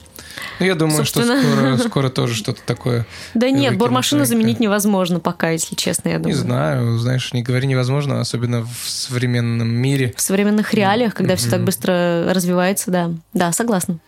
Ну, 0.61 0.67
я 0.67 0.75
думаю, 0.75 1.05
что 1.05 1.21
Собственно. 1.23 1.77
скоро, 1.77 1.89
скоро 1.89 2.09
тоже 2.09 2.35
что-то 2.35 2.61
такое. 2.65 3.07
Да 3.35 3.51
нет, 3.51 3.77
бормашину 3.77 4.25
заменить 4.25 4.61
невозможно 4.61 5.21
пока, 5.21 5.51
если 5.51 5.75
честно, 5.75 6.09
я 6.11 6.17
Не 6.17 6.23
думаю. 6.23 6.39
знаю, 6.39 6.99
знаешь, 6.99 7.33
не 7.33 7.43
говори 7.43 7.67
невозможно, 7.67 8.21
особенно 8.21 8.63
в 8.65 8.89
современном 8.89 9.69
мире. 9.69 10.13
В 10.17 10.21
современных 10.21 10.75
реалиях, 10.75 11.15
когда 11.15 11.37
все 11.37 11.51
так 11.51 11.63
быстро 11.65 12.25
развивается, 12.33 12.91
да. 12.91 13.11
Да, 13.33 13.53
согласна. 13.53 13.99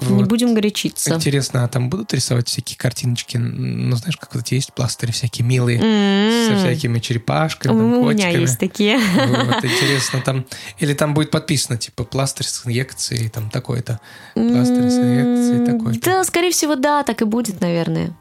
Не 0.00 0.08
Вот. 0.22 0.28
будем 0.28 0.54
горячиться. 0.54 1.14
Интересно, 1.14 1.64
а 1.64 1.68
там 1.68 1.88
будут 1.88 2.12
рисовать 2.14 2.48
всякие 2.48 2.76
картиночки? 2.76 3.36
Ну, 3.36 3.94
знаешь, 3.96 4.16
как 4.16 4.34
вот 4.34 4.48
есть 4.48 4.72
пластыри 4.74 5.12
всякие 5.12 5.46
милые, 5.46 5.78
со 5.78 6.52
М. 6.54 6.58
всякими 6.58 6.98
черепашками, 6.98 7.72
там, 7.72 7.92
У 7.94 8.10
меня 8.10 8.28
есть 8.30 8.58
такие. 8.58 8.98
Вот, 8.98 9.64
интересно, 9.64 10.20
там... 10.20 10.46
Или 10.78 10.94
там 10.94 11.14
будет 11.14 11.30
подписано, 11.30 11.78
типа, 11.78 12.04
пластырь 12.04 12.46
с 12.46 12.66
инъекцией, 12.66 13.28
там, 13.28 13.50
такое-то. 13.50 14.00
Пластырь 14.34 14.88
с 14.90 14.98
инъекцией, 15.02 15.60
М, 15.60 15.66
такое-то. 15.78 16.00
Да, 16.00 16.24
скорее 16.24 16.50
всего, 16.50 16.74
да, 16.76 17.02
так 17.02 17.22
и 17.22 17.24
будет, 17.24 17.60
наверное. 17.60 18.14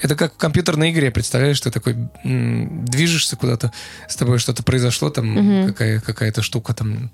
Это 0.00 0.16
как 0.16 0.32
в 0.34 0.36
компьютерной 0.38 0.90
игре, 0.92 1.10
представляешь, 1.10 1.60
ты 1.60 1.70
такой 1.70 1.94
м, 2.24 2.84
движешься 2.86 3.36
куда-то, 3.36 3.70
с 4.08 4.16
тобой 4.16 4.38
что-то 4.38 4.62
произошло, 4.62 5.10
там 5.10 5.26
Мгм. 5.34 5.66
какая, 5.68 6.00
какая-то 6.00 6.40
штука, 6.42 6.72
там, 6.72 7.10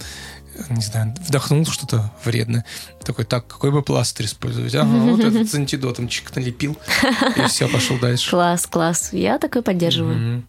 не 0.70 0.82
знаю, 0.82 1.14
вдохнул 1.26 1.64
что-то 1.66 2.12
вредное. 2.24 2.64
Такой, 3.04 3.24
так, 3.24 3.46
какой 3.46 3.70
бы 3.70 3.82
пластырь 3.82 4.26
использовать? 4.26 4.74
Ага, 4.74 4.86
вот 4.88 5.20
этот 5.24 5.48
с 5.50 5.54
антидотом 5.54 6.08
чик 6.08 6.34
налепил, 6.34 6.76
и 7.36 7.46
все, 7.48 7.68
пошел 7.68 7.98
дальше. 7.98 8.30
Класс, 8.30 8.66
класс. 8.66 9.10
Я 9.12 9.38
такой 9.38 9.62
поддерживаю. 9.62 10.44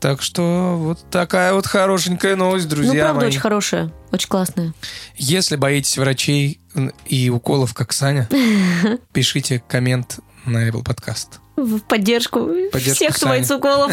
Так 0.00 0.20
что 0.20 0.76
вот 0.78 0.98
такая 1.12 1.52
вот 1.54 1.66
хорошенькая 1.66 2.34
новость, 2.34 2.64
Ну, 2.64 2.70
друзья 2.70 3.04
правда, 3.04 3.20
мои. 3.20 3.28
очень 3.28 3.38
хорошая, 3.38 3.92
очень 4.10 4.28
классная. 4.28 4.74
Если 5.16 5.54
боитесь 5.54 5.96
врачей 5.96 6.60
и 7.06 7.30
уколов, 7.30 7.72
как 7.72 7.92
Саня, 7.92 8.28
пишите 9.12 9.62
коммент 9.68 10.18
на 10.44 10.68
Apple 10.68 10.82
Podcast. 10.82 11.38
В 11.54 11.78
поддержку, 11.80 12.48
Поддержку 12.72 12.96
всех, 12.96 13.14
кто 13.14 13.28
боится 13.28 13.56
уколов. 13.56 13.92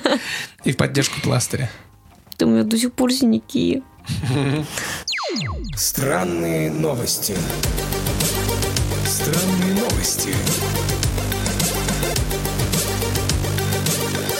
И 0.64 0.72
в 0.72 0.76
поддержку 0.76 1.18
пластыря. 1.22 1.70
Да 2.38 2.44
у 2.44 2.50
меня 2.50 2.64
до 2.64 2.76
сих 2.76 2.92
пор 2.92 3.10
синяки. 3.12 3.82
Странные 5.76 6.70
новости. 6.70 7.36
Странные 9.06 9.74
новости. 9.74 10.34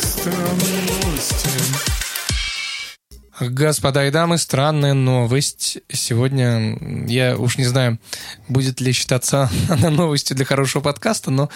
Странные 0.01 0.83
новости. 1.05 1.98
Господа 3.41 4.07
и 4.07 4.11
дамы, 4.11 4.37
странная 4.39 4.95
новость. 4.95 5.79
Сегодня, 5.89 6.77
я 7.07 7.37
уж 7.37 7.57
не 7.57 7.65
знаю, 7.67 7.99
будет 8.49 8.81
ли 8.81 8.93
считаться 8.93 9.49
она 9.69 9.91
новостью 9.91 10.37
для 10.37 10.45
хорошего 10.45 10.83
подкаста, 10.83 11.31
но... 11.31 11.49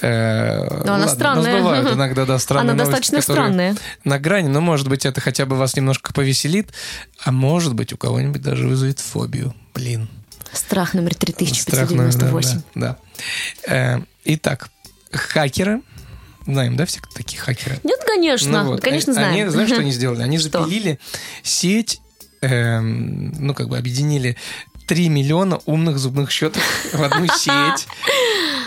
э, 0.00 0.66
она 0.82 0.92
ладно, 0.92 1.08
странная. 1.08 1.52
но 1.52 1.58
бывают 1.58 1.92
иногда, 1.94 2.24
да, 2.24 2.38
странные 2.38 2.72
Она 2.72 2.84
новости, 2.84 3.10
достаточно 3.10 3.20
странная. 3.34 3.76
На 4.04 4.18
грани, 4.18 4.48
но, 4.48 4.60
может 4.60 4.88
быть, 4.88 5.04
это 5.06 5.20
хотя 5.20 5.44
бы 5.46 5.56
вас 5.56 5.76
немножко 5.76 6.12
повеселит, 6.12 6.72
а 7.22 7.32
может 7.32 7.74
быть, 7.74 7.92
у 7.92 7.96
кого-нибудь 7.96 8.42
даже 8.42 8.68
вызовет 8.68 9.00
фобию. 9.00 9.54
Блин. 9.74 10.08
Страх 10.52 10.94
номер 10.94 11.14
Страх, 11.14 11.88
3598. 11.88 12.62
Да, 12.76 12.96
да. 13.66 13.96
Э, 13.96 14.00
Итак, 14.24 14.68
хакеры, 15.12 15.80
знаем, 16.46 16.76
да, 16.76 16.84
все 16.86 17.00
такие 17.14 17.40
хакеры? 17.40 17.78
Нет, 17.84 18.00
конечно, 18.06 18.64
Ну 18.64 18.70
вот, 18.72 18.80
конечно, 18.80 19.12
они, 19.12 19.18
знаем. 19.20 19.34
Они, 19.42 19.50
знаешь, 19.50 19.68
что 19.70 19.80
они 19.80 19.92
сделали? 19.92 20.22
Они 20.22 20.38
Что? 20.38 20.60
запилили 20.62 20.98
сеть, 21.42 22.00
эм, 22.42 23.32
ну, 23.38 23.54
как 23.54 23.68
бы 23.68 23.78
объединили 23.78 24.36
3 24.86 25.08
миллиона 25.08 25.60
умных 25.64 25.98
зубных 25.98 26.30
щеток 26.30 26.62
в 26.92 27.02
одну 27.02 27.26
сеть. 27.38 27.86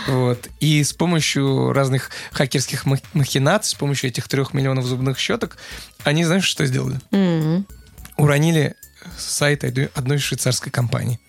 Вот. 0.08 0.48
И 0.60 0.82
с 0.82 0.92
помощью 0.92 1.72
разных 1.72 2.10
хакерских 2.32 2.86
мах- 2.86 3.02
махинаций, 3.12 3.70
с 3.70 3.74
помощью 3.74 4.10
этих 4.10 4.26
трех 4.28 4.54
миллионов 4.54 4.84
зубных 4.86 5.18
щеток, 5.18 5.58
они, 6.02 6.24
знаешь, 6.24 6.44
что 6.44 6.66
сделали? 6.66 6.98
Уронили 8.16 8.74
сайт 9.16 9.62
одной- 9.62 10.18
швейцарской 10.18 10.72
компании. 10.72 11.20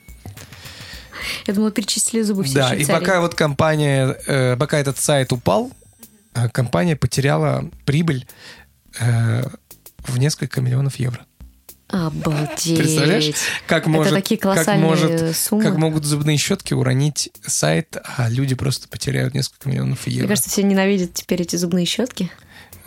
Я 1.46 1.54
думала, 1.54 1.72
перечислили 1.72 2.22
зубы 2.24 2.44
все 2.44 2.54
Да, 2.56 2.74
и 2.74 2.86
пока 2.86 3.20
вот 3.22 3.36
компания, 3.36 4.18
э, 4.26 4.56
пока 4.58 4.80
этот 4.80 4.98
сайт 4.98 5.32
упал, 5.34 5.72
компания 6.52 6.96
потеряла 6.96 7.70
прибыль 7.86 8.28
э, 9.00 9.44
в 10.00 10.18
несколько 10.18 10.62
миллионов 10.62 10.98
евро. 10.98 11.26
Обалдеть. 11.90 12.78
Представляешь, 12.78 13.34
как 13.66 13.88
может, 13.88 14.14
такие 14.14 14.40
как 14.40 14.68
может, 14.78 15.36
суммы. 15.36 15.64
как 15.64 15.76
могут 15.78 16.06
зубные 16.06 16.38
щетки 16.38 16.76
уронить 16.76 17.32
сайт, 17.44 17.98
а 18.04 18.30
люди 18.30 18.54
просто 18.54 18.88
потеряют 18.88 19.34
несколько 19.34 19.70
миллионов 19.70 20.06
евро. 20.06 20.20
Мне 20.20 20.28
кажется, 20.28 20.52
все 20.52 20.62
ненавидят 20.62 21.16
теперь 21.16 21.42
эти 21.42 21.56
зубные 21.56 21.86
щетки. 21.86 22.30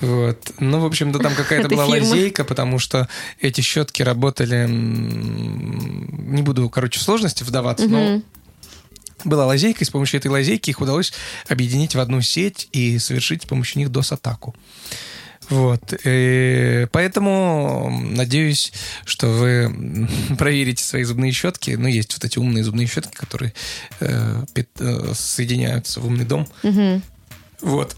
Вот. 0.00 0.52
Ну, 0.58 0.80
в 0.80 0.84
общем-то, 0.84 1.18
там 1.18 1.34
какая-то 1.34 1.68
была 1.74 1.86
фирмы. 1.86 2.08
лазейка, 2.08 2.44
потому 2.44 2.78
что 2.78 3.08
эти 3.40 3.60
щетки 3.60 4.02
работали... 4.02 4.66
Не 4.68 6.42
буду, 6.42 6.68
короче, 6.70 7.00
в 7.00 7.02
сложности 7.02 7.42
вдаваться, 7.42 7.88
но 7.88 7.98
Мгм. 7.98 8.24
Была 9.24 9.46
лазейка, 9.46 9.80
и 9.80 9.84
с 9.84 9.90
помощью 9.90 10.18
этой 10.18 10.28
лазейки 10.28 10.70
их 10.70 10.80
удалось 10.80 11.12
объединить 11.48 11.94
в 11.94 12.00
одну 12.00 12.20
сеть 12.22 12.68
и 12.72 12.98
совершить 12.98 13.42
с 13.42 13.46
помощью 13.46 13.78
них 13.80 13.88
DOS-атаку. 13.88 14.54
Вот. 15.48 15.94
И 16.04 16.86
поэтому 16.92 17.90
надеюсь, 18.10 18.72
что 19.04 19.26
вы 19.28 20.08
проверите 20.38 20.82
свои 20.82 21.04
зубные 21.04 21.32
щетки. 21.32 21.72
Ну, 21.72 21.88
есть 21.88 22.14
вот 22.14 22.24
эти 22.24 22.38
умные 22.38 22.64
зубные 22.64 22.86
щетки, 22.86 23.14
которые 23.14 23.52
э, 24.00 24.44
пит- 24.54 24.68
э, 24.80 25.12
соединяются 25.14 26.00
в 26.00 26.06
умный 26.06 26.24
дом. 26.24 26.48
Мгм. 26.62 27.02
Вот. 27.60 27.96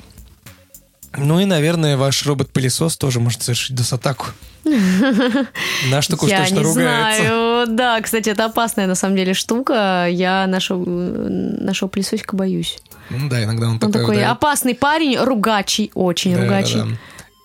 Ну 1.17 1.39
и, 1.39 1.45
наверное, 1.45 1.97
ваш 1.97 2.27
робот-пылесос 2.27 2.97
тоже 2.97 3.21
может 3.21 3.43
совершить 3.43 3.79
DOS-атаку. 3.79 4.27
Наш 4.65 6.07
так 6.09 6.23
уж 6.23 6.31
точно 6.31 6.63
ругается. 6.63 7.23
знаю. 7.23 7.54
Да, 7.67 8.01
кстати, 8.01 8.29
это 8.31 8.45
опасная 8.47 8.87
на 8.87 8.95
самом 8.95 9.17
деле 9.17 9.35
штука. 9.35 10.07
Я 10.11 10.47
нашего, 10.47 10.85
нашего 10.85 11.89
пылесосика 11.89 12.37
боюсь. 12.37 12.79
Ну 13.11 13.29
да, 13.29 13.43
иногда 13.45 13.67
он, 13.67 13.75
Он 13.75 13.79
такой 13.79 13.93
такой 14.01 14.25
опасный 14.25 14.75
парень, 14.75 15.19
ругачий, 15.19 15.91
очень 15.95 16.35
Да, 16.35 16.43
ругачий. 16.43 16.77
да, 16.81 16.85
да. 16.87 16.91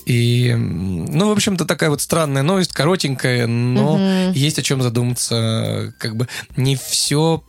И, 0.06 0.56
ну, 0.56 1.30
в 1.30 1.32
общем-то, 1.32 1.66
такая 1.66 1.90
вот 1.92 2.02
странная 2.02 2.42
новость, 2.42 2.74
коротенькая, 2.74 3.46
но 3.46 3.98
Мгм. 3.98 4.32
есть 4.32 4.58
о 4.58 4.64
чем 4.64 4.82
задуматься. 4.82 5.94
Как 6.00 6.16
бы 6.16 6.28
не 6.58 6.76
все 6.76 7.44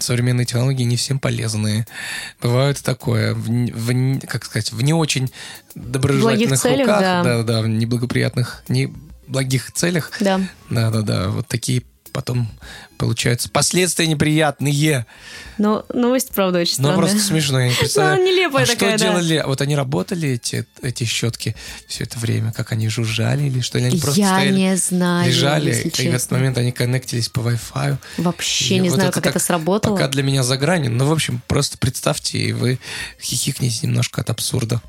современные 0.00 0.44
технологии 0.44 0.82
не 0.82 0.96
всем 0.96 1.18
полезны. 1.18 1.86
Бывает 2.42 2.78
и 2.78 2.82
такое, 2.82 3.34
в, 3.34 3.48
в 3.48 4.20
как 4.26 4.44
сказать, 4.44 4.72
в 4.72 4.82
не 4.82 4.92
очень 4.92 5.30
доброжелательных 5.74 6.60
целях, 6.60 6.86
руках, 6.86 7.00
да. 7.00 7.22
да, 7.22 7.42
да, 7.42 7.62
в 7.62 7.68
неблагоприятных, 7.68 8.62
не 8.68 8.92
благих 9.28 9.72
целях. 9.72 10.12
Да. 10.20 10.40
Да, 10.70 10.90
да, 10.90 11.02
да. 11.02 11.28
Вот 11.28 11.46
такие 11.46 11.82
потом 12.10 12.50
получаются 12.96 13.48
последствия 13.48 14.06
неприятные. 14.08 15.06
Но 15.56 15.84
новость, 15.94 16.30
правда, 16.30 16.58
очень 16.58 16.76
Ну, 16.78 16.88
странная. 16.88 16.96
просто 16.96 17.18
смешно, 17.20 17.60
я 17.60 17.68
не 17.68 17.74
представляю. 17.78 18.16
Ну, 18.18 18.26
нелепая 18.26 18.64
а 18.64 18.66
такая, 18.66 18.96
что 18.96 19.04
да. 19.06 19.12
делали? 19.12 19.44
Вот 19.46 19.60
они 19.60 19.76
работали, 19.76 20.30
эти, 20.30 20.66
эти 20.82 21.04
щетки, 21.04 21.54
все 21.86 22.04
это 22.04 22.18
время? 22.18 22.52
Как 22.52 22.72
они 22.72 22.88
жужжали? 22.88 23.44
Или 23.44 23.60
что? 23.60 23.78
Или 23.78 23.86
они 23.88 24.00
просто 24.00 24.20
Я 24.20 24.28
стояли, 24.34 24.52
не 24.56 24.76
знаю, 24.76 25.28
лежали, 25.28 25.70
и 25.70 25.74
в 25.74 25.78
этот 25.86 25.92
честно. 25.92 26.38
момент 26.38 26.58
они 26.58 26.72
коннектились 26.72 27.28
по 27.28 27.40
Wi-Fi. 27.40 27.98
Вообще 28.16 28.76
И 28.76 28.78
не 28.80 28.88
вот 28.88 28.96
знаю, 28.96 29.12
как 29.12 29.22
так 29.22 29.36
это 29.36 29.44
сработало. 29.44 29.94
Пока 29.94 30.08
для 30.08 30.24
меня 30.24 30.42
за 30.42 30.56
гранью. 30.56 30.90
Ну, 30.90 31.06
в 31.06 31.12
общем, 31.12 31.40
просто 31.46 31.78
представьте, 31.78 32.38
и 32.38 32.52
вы 32.52 32.80
хихикните 33.20 33.86
немножко 33.86 34.22
от 34.22 34.30
абсурда. 34.30 34.80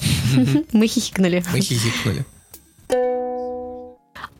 Мы 0.72 0.86
хихикнули. 0.86 1.44
Мы 1.52 1.60
хихикнули. 1.60 2.24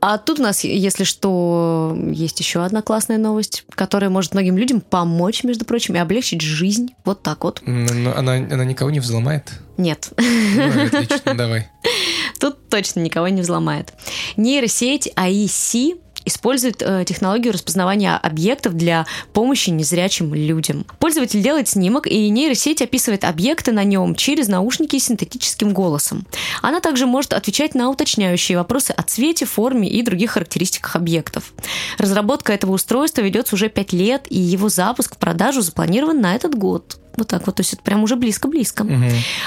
А 0.05 0.19
тут 0.19 0.41
у 0.41 0.43
нас, 0.43 0.65
если 0.65 1.05
что, 1.05 1.97
есть 2.11 2.41
еще 2.41 2.65
одна 2.65 2.83
классная 2.83 3.19
новость, 3.19 3.65
которая 3.71 4.11
может 4.11 4.35
многим 4.35 4.59
людям 4.59 4.81
помочь, 4.81 5.45
между 5.45 5.65
прочим, 5.65 5.95
и 5.95 5.99
облегчить 5.99 6.41
жизнь. 6.41 6.91
Вот 7.05 7.23
так 7.23 7.45
вот. 7.45 7.63
Но 7.65 8.13
она, 8.17 8.33
она 8.33 8.65
никого 8.65 8.91
не 8.91 8.99
взломает? 8.99 9.53
Нет. 9.77 10.11
Ну, 10.19 10.87
отлично, 10.87 11.35
давай. 11.37 11.69
Тут 12.41 12.69
точно 12.69 12.99
никого 12.99 13.29
не 13.29 13.43
взломает. 13.43 13.93
Нейросеть 14.37 15.07
AIC 15.15 16.01
использует 16.25 16.83
э, 16.83 17.05
технологию 17.07 17.53
распознавания 17.53 18.17
объектов 18.17 18.75
для 18.75 19.07
помощи 19.33 19.71
незрячим 19.71 20.35
людям. 20.35 20.85
Пользователь 20.99 21.43
делает 21.43 21.69
снимок, 21.69 22.07
и 22.07 22.29
нейросеть 22.29 22.83
описывает 22.83 23.25
объекты 23.25 23.73
на 23.73 23.85
нем 23.85 24.15
через 24.15 24.49
наушники 24.49 24.99
синтетическим 24.99 25.73
голосом. 25.73 26.27
Она 26.63 26.81
также 26.81 27.07
может 27.07 27.33
отвечать 27.33 27.75
на 27.75 27.91
уточняющие 27.91 28.59
вопросы 28.59 28.93
о 28.93 29.03
цвете, 29.03 29.45
форме 29.45 29.89
и 29.89 30.03
других 30.03 30.33
характеристиках 30.33 30.97
объектов. 30.97 31.53
Разработка 31.99 32.53
этого 32.53 32.73
устройства 32.73 33.23
ведется 33.23 33.55
уже 33.55 33.69
5 33.69 33.93
лет, 33.93 34.27
и 34.29 34.39
его 34.39 34.69
запуск 34.69 35.17
в 35.17 35.19
продажу 35.19 35.61
запланирован 35.61 36.21
на 36.21 36.35
этот 36.35 36.55
год. 36.55 37.02
Вот 37.17 37.29
так 37.29 37.47
вот, 37.47 37.57
то 37.57 37.61
есть 37.61 37.75
это 37.75 37.83
прям 37.83 38.03
уже 38.03 38.17
близко-близко. 38.17 38.87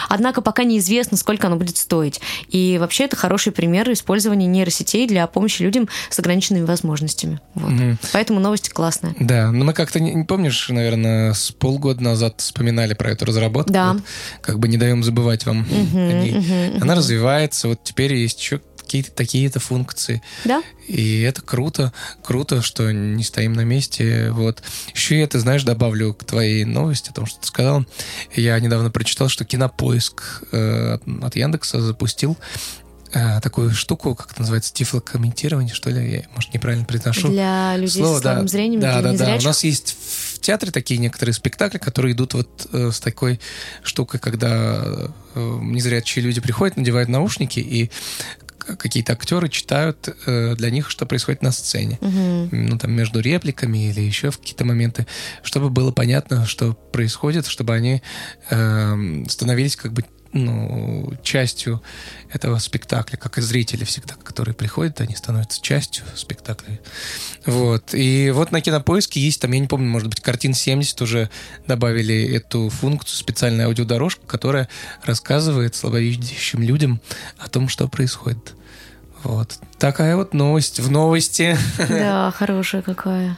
Однако 0.10 0.42
пока 0.42 0.64
неизвестно, 0.64 1.18
сколько 1.18 1.48
оно 1.48 1.56
будет 1.56 1.78
стоить. 1.78 2.22
И 2.50 2.78
вообще 2.80 3.06
это 3.06 3.16
хороший 3.16 3.52
пример 3.52 3.92
использования 3.92 4.48
нейросетей 4.48 5.08
для 5.08 5.28
помощи 5.28 5.62
людям 5.62 5.88
с 6.10 6.20
ограниченными 6.20 6.66
возможностми. 6.66 7.40
Вот. 7.56 7.72
Поэтому 8.14 8.40
новость 8.40 8.70
классная. 8.70 9.16
Да, 9.20 9.52
но 9.52 9.66
мы 9.66 9.74
как-то, 9.74 10.00
не, 10.00 10.24
помнишь, 10.24 10.70
наверное, 10.70 11.34
с 11.34 11.52
полгода 11.52 12.04
назад 12.04 12.36
вспоминали 12.42 12.94
про 12.94 13.12
эту 13.12 13.26
разработку. 13.26 13.74
Да. 13.74 13.94
Вот 13.94 14.04
как 14.42 14.60
бы 14.60 14.68
не 14.68 14.78
даем 14.78 15.04
забывать 15.04 15.46
вам 15.46 15.66
о 15.70 15.74
ней. 15.74 16.78
Она 16.82 16.96
развивается, 16.96 17.68
вот 17.68 17.80
теперь 17.84 18.14
есть 18.14 18.40
еще 18.40 18.62
какие-то 18.86 19.12
такие-то 19.12 19.60
функции. 19.60 20.22
Да? 20.46 20.64
И 20.88 21.22
это 21.22 21.42
круто, 21.42 21.92
круто, 22.24 22.62
что 22.62 22.92
не 22.92 23.24
стоим 23.24 23.54
на 23.54 23.62
месте. 23.62 24.30
Вот. 24.32 24.62
Еще 24.94 25.20
я, 25.20 25.28
ты 25.28 25.40
знаешь, 25.40 25.64
добавлю 25.64 26.14
к 26.14 26.24
твоей 26.24 26.64
новости, 26.64 27.10
о 27.10 27.14
том, 27.14 27.26
что 27.26 27.40
ты 27.42 27.48
сказал. 27.48 27.86
Я 28.36 28.60
недавно 28.60 28.92
прочитал, 28.92 29.28
что 29.28 29.44
Кинопоиск 29.46 30.44
э, 30.52 30.98
от- 31.22 31.36
Яндекса 31.36 31.82
запустил 31.82 32.38
э, 33.14 33.42
такую 33.42 33.72
штуку, 33.72 34.14
как 34.16 34.32
это 34.32 34.42
называется, 34.42 34.74
тифлокомментирование, 34.74 35.74
что 35.74 35.90
ли, 35.90 36.12
я, 36.18 36.24
может, 36.36 36.54
неправильно 36.54 36.86
произношу. 36.86 37.30
Для 37.30 37.76
людей 37.78 38.02
Слово, 38.04 38.20
с 38.20 38.22
слабым 38.22 38.46
да. 38.46 38.52
зрением, 38.52 38.80
да, 38.82 39.02
для 39.02 39.12
да, 39.14 39.26
да. 39.26 39.36
У 39.38 39.42
нас 39.42 39.64
есть 39.64 39.96
в 40.36 40.40
театре 40.40 40.72
такие 40.72 41.00
некоторые 41.00 41.34
спектакли, 41.34 41.80
которые 41.80 42.14
идут 42.14 42.36
вот 42.36 42.68
э, 42.72 42.92
с 42.92 43.00
такой 43.00 43.40
штукой, 43.84 44.20
когда 44.20 44.84
э, 45.34 45.60
незрячие 45.64 46.24
люди 46.24 46.42
приходят, 46.42 46.78
надевают 46.78 47.10
наушники, 47.10 47.60
и 47.60 47.90
какие-то 48.78 49.14
актеры 49.14 49.50
читают 49.50 50.10
э, 50.26 50.56
для 50.56 50.70
них, 50.70 50.90
что 50.90 51.06
происходит 51.06 51.42
на 51.42 51.52
сцене. 51.52 51.98
Ну, 52.52 52.78
там, 52.78 52.92
между 52.92 53.20
репликами 53.20 53.90
или 53.90 54.02
еще 54.02 54.32
в 54.32 54.40
какие-то 54.40 54.66
моменты, 54.66 55.08
чтобы 55.44 55.70
было 55.70 55.92
понятно, 55.92 56.46
что 56.46 56.74
происходит, 56.74 57.48
чтобы 57.48 57.74
они 57.74 58.02
эм, 58.50 59.28
становились 59.30 59.76
как 59.76 59.94
бы 59.94 60.04
ну, 60.36 61.14
частью 61.24 61.82
этого 62.30 62.60
спектакля, 62.60 63.16
как 63.16 63.38
и 63.38 63.42
зрители 63.42 63.86
всегда, 63.86 64.16
которые 64.16 64.54
приходят, 64.54 65.00
они 65.00 65.16
становятся 65.16 65.62
частью 65.62 66.04
спектакля. 66.16 66.80
Вот. 67.46 67.94
И 67.94 68.32
вот 68.32 68.52
на 68.52 68.60
Кинопоиске 68.60 69.22
есть, 69.22 69.42
там, 69.42 69.54
я 69.54 69.60
не 69.60 69.68
помню, 69.68 69.88
может 69.88 70.10
быть, 70.10 70.20
картин 70.20 70.54
70 70.54 71.02
уже 71.02 71.30
добавили 71.68 72.36
эту 72.36 72.70
функцию, 72.70 73.18
специальную 73.18 73.68
аудиодорожку, 73.68 74.28
которая 74.28 74.68
рассказывает 75.04 75.74
слабовидящим 75.74 76.62
людям 76.62 77.00
о 77.38 77.48
том, 77.48 77.70
что 77.70 77.88
происходит. 77.88 78.54
Вот. 79.24 79.58
Такая 79.80 80.18
вот 80.18 80.34
новость 80.34 80.82
в 80.82 80.92
новости. 80.92 81.58
Да, 81.90 82.32
хорошая 82.36 82.82
какая. 82.82 83.38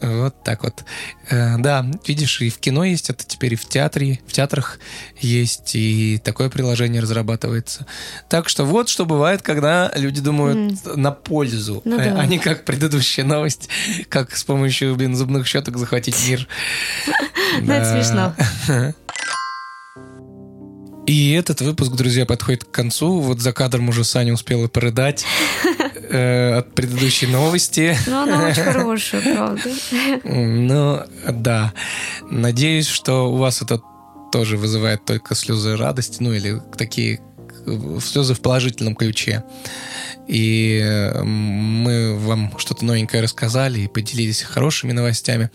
Вот 0.00 0.42
так 0.44 0.62
вот. 0.64 0.84
Э, 1.30 1.56
Да, 1.58 1.86
видишь, 2.06 2.40
и 2.40 2.48
в 2.50 2.58
кино 2.58 2.84
есть 2.84 3.10
это 3.10 3.24
теперь, 3.26 3.52
и 3.54 3.56
в 3.56 3.66
театре, 3.66 4.20
в 4.26 4.32
театрах 4.32 4.78
есть, 5.18 5.74
и 5.74 6.18
такое 6.24 6.48
приложение 6.50 7.02
разрабатывается. 7.02 7.86
Так 8.28 8.48
что 8.48 8.64
вот 8.64 8.88
что 8.88 9.04
бывает, 9.06 9.42
когда 9.42 9.92
люди 9.94 10.20
думают 10.20 10.84
на 10.96 11.10
пользу, 11.10 11.82
Ну 11.84 11.96
а 12.00 12.04
да. 12.04 12.20
а 12.20 12.26
не 12.26 12.38
как 12.38 12.64
предыдущая 12.64 13.24
новость, 13.24 13.68
как 14.08 14.36
с 14.36 14.44
помощью, 14.44 14.94
блин, 14.96 15.14
зубных 15.16 15.46
щеток 15.46 15.76
захватить 15.76 16.16
мир. 16.28 16.46
Ну, 17.62 17.72
это 17.72 17.90
смешно. 17.90 18.34
И 21.06 21.32
этот 21.32 21.60
выпуск, 21.60 21.90
друзья, 21.92 22.24
подходит 22.24 22.62
к 22.64 22.70
концу. 22.70 23.18
Вот 23.20 23.40
за 23.40 23.52
кадром 23.52 23.88
уже 23.88 24.04
Саня 24.04 24.32
успела 24.32 24.68
порыдать 24.68 25.24
э, 26.10 26.58
от 26.58 26.74
предыдущей 26.74 27.26
новости. 27.26 27.96
Ну, 28.06 28.22
она 28.22 28.48
очень 28.48 28.62
хорошая, 28.72 29.22
правда. 29.22 29.70
Ну, 30.24 31.00
да. 31.28 31.72
Надеюсь, 32.30 32.88
что 32.88 33.32
у 33.32 33.36
вас 33.36 33.62
это 33.62 33.80
тоже 34.32 34.56
вызывает 34.56 35.04
только 35.04 35.34
слезы 35.34 35.76
радости, 35.76 36.18
ну 36.20 36.32
или 36.32 36.60
такие 36.76 37.20
слезы 38.02 38.34
в 38.34 38.40
положительном 38.40 38.94
ключе. 38.94 39.44
И 40.28 40.80
э, 40.82 41.22
мы 41.24 42.16
вам 42.18 42.54
что-то 42.58 42.84
новенькое 42.84 43.22
рассказали 43.22 43.80
и 43.80 43.88
поделились 43.88 44.42
хорошими 44.42 44.92
новостями, 44.92 45.50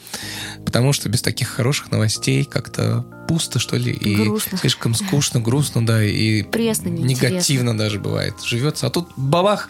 потому 0.66 0.92
что 0.92 1.08
без 1.08 1.22
таких 1.22 1.48
хороших 1.48 1.92
новостей 1.92 2.44
как-то 2.44 3.06
пусто, 3.30 3.58
что 3.60 3.78
ли, 3.78 3.94
и 3.94 4.16
Грустно. 4.16 4.58
слишком 4.58 4.94
скучно, 4.94 5.40
грустно, 5.40 5.86
да, 5.86 6.04
и 6.04 6.44
Пресно, 6.44 6.90
негативно 6.90 7.78
даже 7.78 8.00
бывает 8.00 8.36
живется. 8.44 8.88
А 8.88 8.90
тут 8.90 9.08
бабах, 9.16 9.70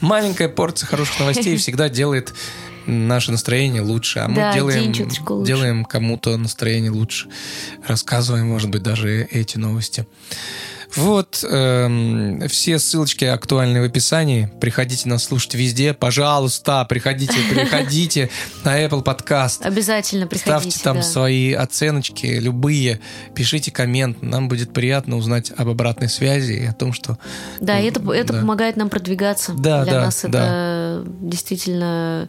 маленькая 0.00 0.48
порция 0.48 0.88
хороших 0.88 1.20
новостей 1.20 1.56
всегда 1.58 1.88
делает 1.88 2.34
наше 2.86 3.30
настроение 3.30 3.82
лучше, 3.82 4.18
а 4.20 4.28
мы 4.28 4.34
Да, 4.36 4.52
делаем, 4.52 4.88
лучше. 4.88 5.46
делаем 5.46 5.84
кому-то 5.84 6.36
настроение 6.36 6.90
лучше, 6.90 7.28
рассказываем, 7.86 8.48
может 8.48 8.70
быть, 8.70 8.82
даже 8.82 9.22
эти 9.30 9.58
новости. 9.58 10.06
Вот, 10.96 11.44
эм, 11.48 12.48
все 12.48 12.78
ссылочки 12.78 13.24
актуальны 13.24 13.80
в 13.80 13.84
описании. 13.84 14.50
Приходите 14.60 15.08
нас 15.08 15.24
слушать 15.24 15.54
везде. 15.54 15.94
Пожалуйста, 15.94 16.84
приходите, 16.88 17.34
приходите 17.50 18.30
на 18.64 18.82
Apple 18.84 19.04
Podcast. 19.04 19.62
Обязательно 19.62 20.26
приходите. 20.26 20.70
Ставьте 20.70 20.80
там 20.82 20.96
да. 20.98 21.02
свои 21.02 21.52
оценочки, 21.52 22.26
любые. 22.26 23.00
Пишите 23.34 23.70
коммент. 23.70 24.22
Нам 24.22 24.48
будет 24.48 24.72
приятно 24.72 25.16
узнать 25.16 25.52
об 25.56 25.68
обратной 25.68 26.08
связи 26.08 26.52
и 26.52 26.66
о 26.66 26.72
том, 26.72 26.92
что... 26.92 27.18
Да, 27.60 27.78
и 27.78 27.86
это, 27.86 28.00
это 28.12 28.32
Да. 28.32 28.40
помогает 28.40 28.76
нам 28.76 28.88
продвигаться. 28.88 29.52
Да, 29.52 29.84
Для 29.84 29.92
да, 29.92 30.00
нас 30.06 30.24
это 30.24 31.04
действительно 31.20 32.28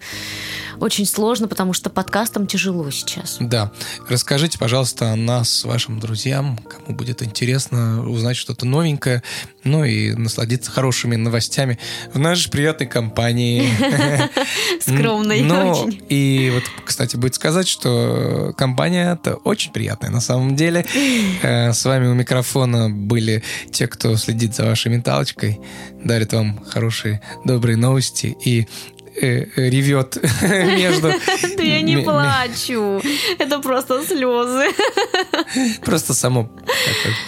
очень 0.82 1.06
сложно, 1.06 1.48
потому 1.48 1.74
что 1.74 1.90
подкастам 1.90 2.48
тяжело 2.48 2.90
сейчас. 2.90 3.38
Да. 3.40 3.72
Расскажите, 4.10 4.58
пожалуйста, 4.58 5.12
о 5.12 5.16
нас 5.16 5.64
вашим 5.64 6.00
друзьям, 6.00 6.58
кому 6.58 6.98
будет 6.98 7.22
интересно 7.22 8.10
узнать 8.10 8.36
что-то 8.36 8.66
новенькое, 8.66 9.22
ну 9.64 9.84
и 9.86 10.14
насладиться 10.14 10.72
хорошими 10.72 11.16
новостями 11.16 11.78
в 12.14 12.20
нашей 12.20 12.50
приятной 12.50 12.88
компании. 12.88 13.70
Скромной 14.82 15.42
Ну, 15.42 15.70
очень. 15.70 16.04
И 16.10 16.52
вот, 16.54 16.64
кстати, 16.84 17.16
будет 17.16 17.36
сказать, 17.36 17.68
что 17.68 18.54
компания 18.58 19.14
это 19.14 19.36
очень 19.36 19.72
приятная 19.72 20.10
на 20.10 20.22
самом 20.22 20.56
деле. 20.56 20.86
Э, 21.44 21.74
С 21.74 21.86
вами 21.86 22.08
у 22.08 22.14
микрофона 22.14 22.90
были 22.90 23.44
те, 23.72 23.88
кто 23.88 24.16
следит 24.16 24.56
за 24.56 24.66
вашей 24.66 24.92
менталочкой, 24.92 25.60
дарит 26.04 26.34
вам 26.34 26.64
хорошие, 26.66 27.22
добрые 27.46 27.78
новости 27.78 28.36
и 28.44 28.68
ревет 29.16 30.18
между... 30.42 31.12
Да 31.58 31.64
я 31.64 31.82
не 31.82 31.98
плачу. 31.98 33.02
Это 33.38 33.60
просто 33.60 34.04
слезы. 34.06 34.68
Просто 35.86 36.14
само 36.14 36.50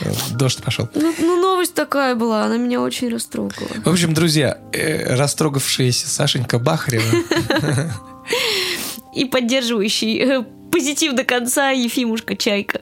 э, 0.01 0.11
дождь 0.31 0.61
пошел. 0.63 0.89
Ну, 0.95 1.13
ну, 1.19 1.41
новость 1.41 1.73
такая 1.73 2.15
была, 2.15 2.45
она 2.45 2.57
меня 2.57 2.81
очень 2.81 3.09
растрогала. 3.09 3.67
В 3.83 3.89
общем, 3.89 4.13
друзья, 4.13 4.57
э, 4.71 5.15
растрогавшаяся 5.15 6.07
Сашенька 6.07 6.59
Бахарева 6.59 7.23
И 9.15 9.25
поддерживающий 9.25 10.19
э, 10.19 10.43
позитив 10.71 11.13
до 11.13 11.23
конца 11.23 11.69
Ефимушка 11.69 12.35
Чайка. 12.35 12.81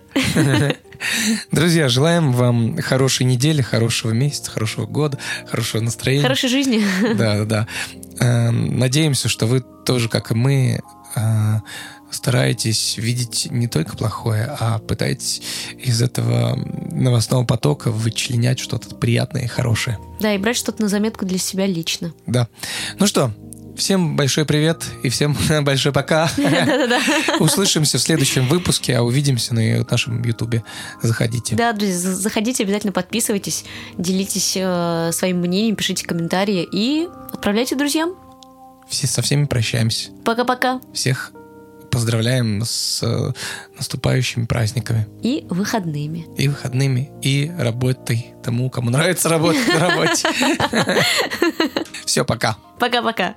Друзья, 1.52 1.90
желаем 1.90 2.32
вам 2.32 2.78
хорошей 2.78 3.26
недели, 3.26 3.62
хорошего 3.62 4.12
месяца, 4.12 4.52
хорошего 4.52 4.86
года, 4.86 5.18
хорошего 5.50 5.82
настроения. 5.82 6.24
Хорошей 6.24 6.50
жизни. 6.50 6.84
Да, 7.16 7.44
да, 7.44 7.46
да. 7.46 7.68
Э, 8.20 8.52
Надеемся, 8.52 9.28
что 9.30 9.46
вы 9.46 9.62
тоже, 9.62 10.10
как 10.10 10.32
и 10.32 10.36
мы, 10.36 10.82
э, 11.16 11.60
стараетесь 12.12 12.98
видеть 12.98 13.48
не 13.50 13.68
только 13.68 13.98
плохое, 13.98 14.56
а 14.60 14.80
пытаетесь 14.80 15.42
из 15.78 16.02
этого 16.02 16.56
новостного 16.92 17.46
потока 17.46 17.92
вычленять 17.92 18.60
что-то 18.60 18.94
приятное 18.96 19.44
и 19.44 19.48
хорошее. 19.48 19.98
Да, 20.20 20.34
и 20.34 20.38
брать 20.38 20.58
что-то 20.58 20.84
на 20.84 20.90
заметку 20.90 21.26
для 21.26 21.38
себя 21.38 21.66
лично. 21.66 22.14
Да. 22.28 22.48
Ну 23.00 23.08
что, 23.08 23.32
всем 23.82 24.16
большой 24.16 24.46
привет 24.46 24.86
и 25.02 25.10
всем 25.10 25.36
большой 25.64 25.92
пока. 25.92 26.30
Услышимся 27.40 27.98
в 27.98 28.02
следующем 28.02 28.48
выпуске, 28.48 28.96
а 28.96 29.02
увидимся 29.02 29.56
на 29.56 29.84
нашем 29.90 30.24
ютубе. 30.24 30.64
Заходите. 31.02 31.56
Да, 31.56 31.74
друзья, 31.74 31.98
за- 31.98 32.16
заходите, 32.16 32.64
обязательно 32.64 32.94
подписывайтесь, 32.94 33.66
делитесь 33.98 34.54
э, 34.56 35.10
своим 35.12 35.40
мнением, 35.40 35.76
пишите 35.76 36.06
комментарии 36.06 36.68
и 36.72 37.10
отправляйте 37.34 37.76
друзьям. 37.76 38.14
Все, 38.88 39.08
со 39.08 39.24
всеми 39.24 39.46
прощаемся. 39.46 40.12
Пока-пока. 40.24 40.80
Всех 40.94 41.32
поздравляем 41.90 42.62
с 42.64 43.02
э, 43.02 43.32
наступающими 43.78 44.46
праздниками. 44.46 45.08
И 45.24 45.48
выходными. 45.50 46.28
И 46.38 46.48
выходными, 46.48 47.12
и 47.24 47.52
работой 47.58 48.34
тому, 48.44 48.70
кому 48.70 48.92
нравится 48.92 49.28
работать 49.28 49.68
на 49.68 49.80
работе. 49.80 50.28
Все, 52.06 52.24
пока. 52.24 52.58
Пока-пока. 52.80 53.36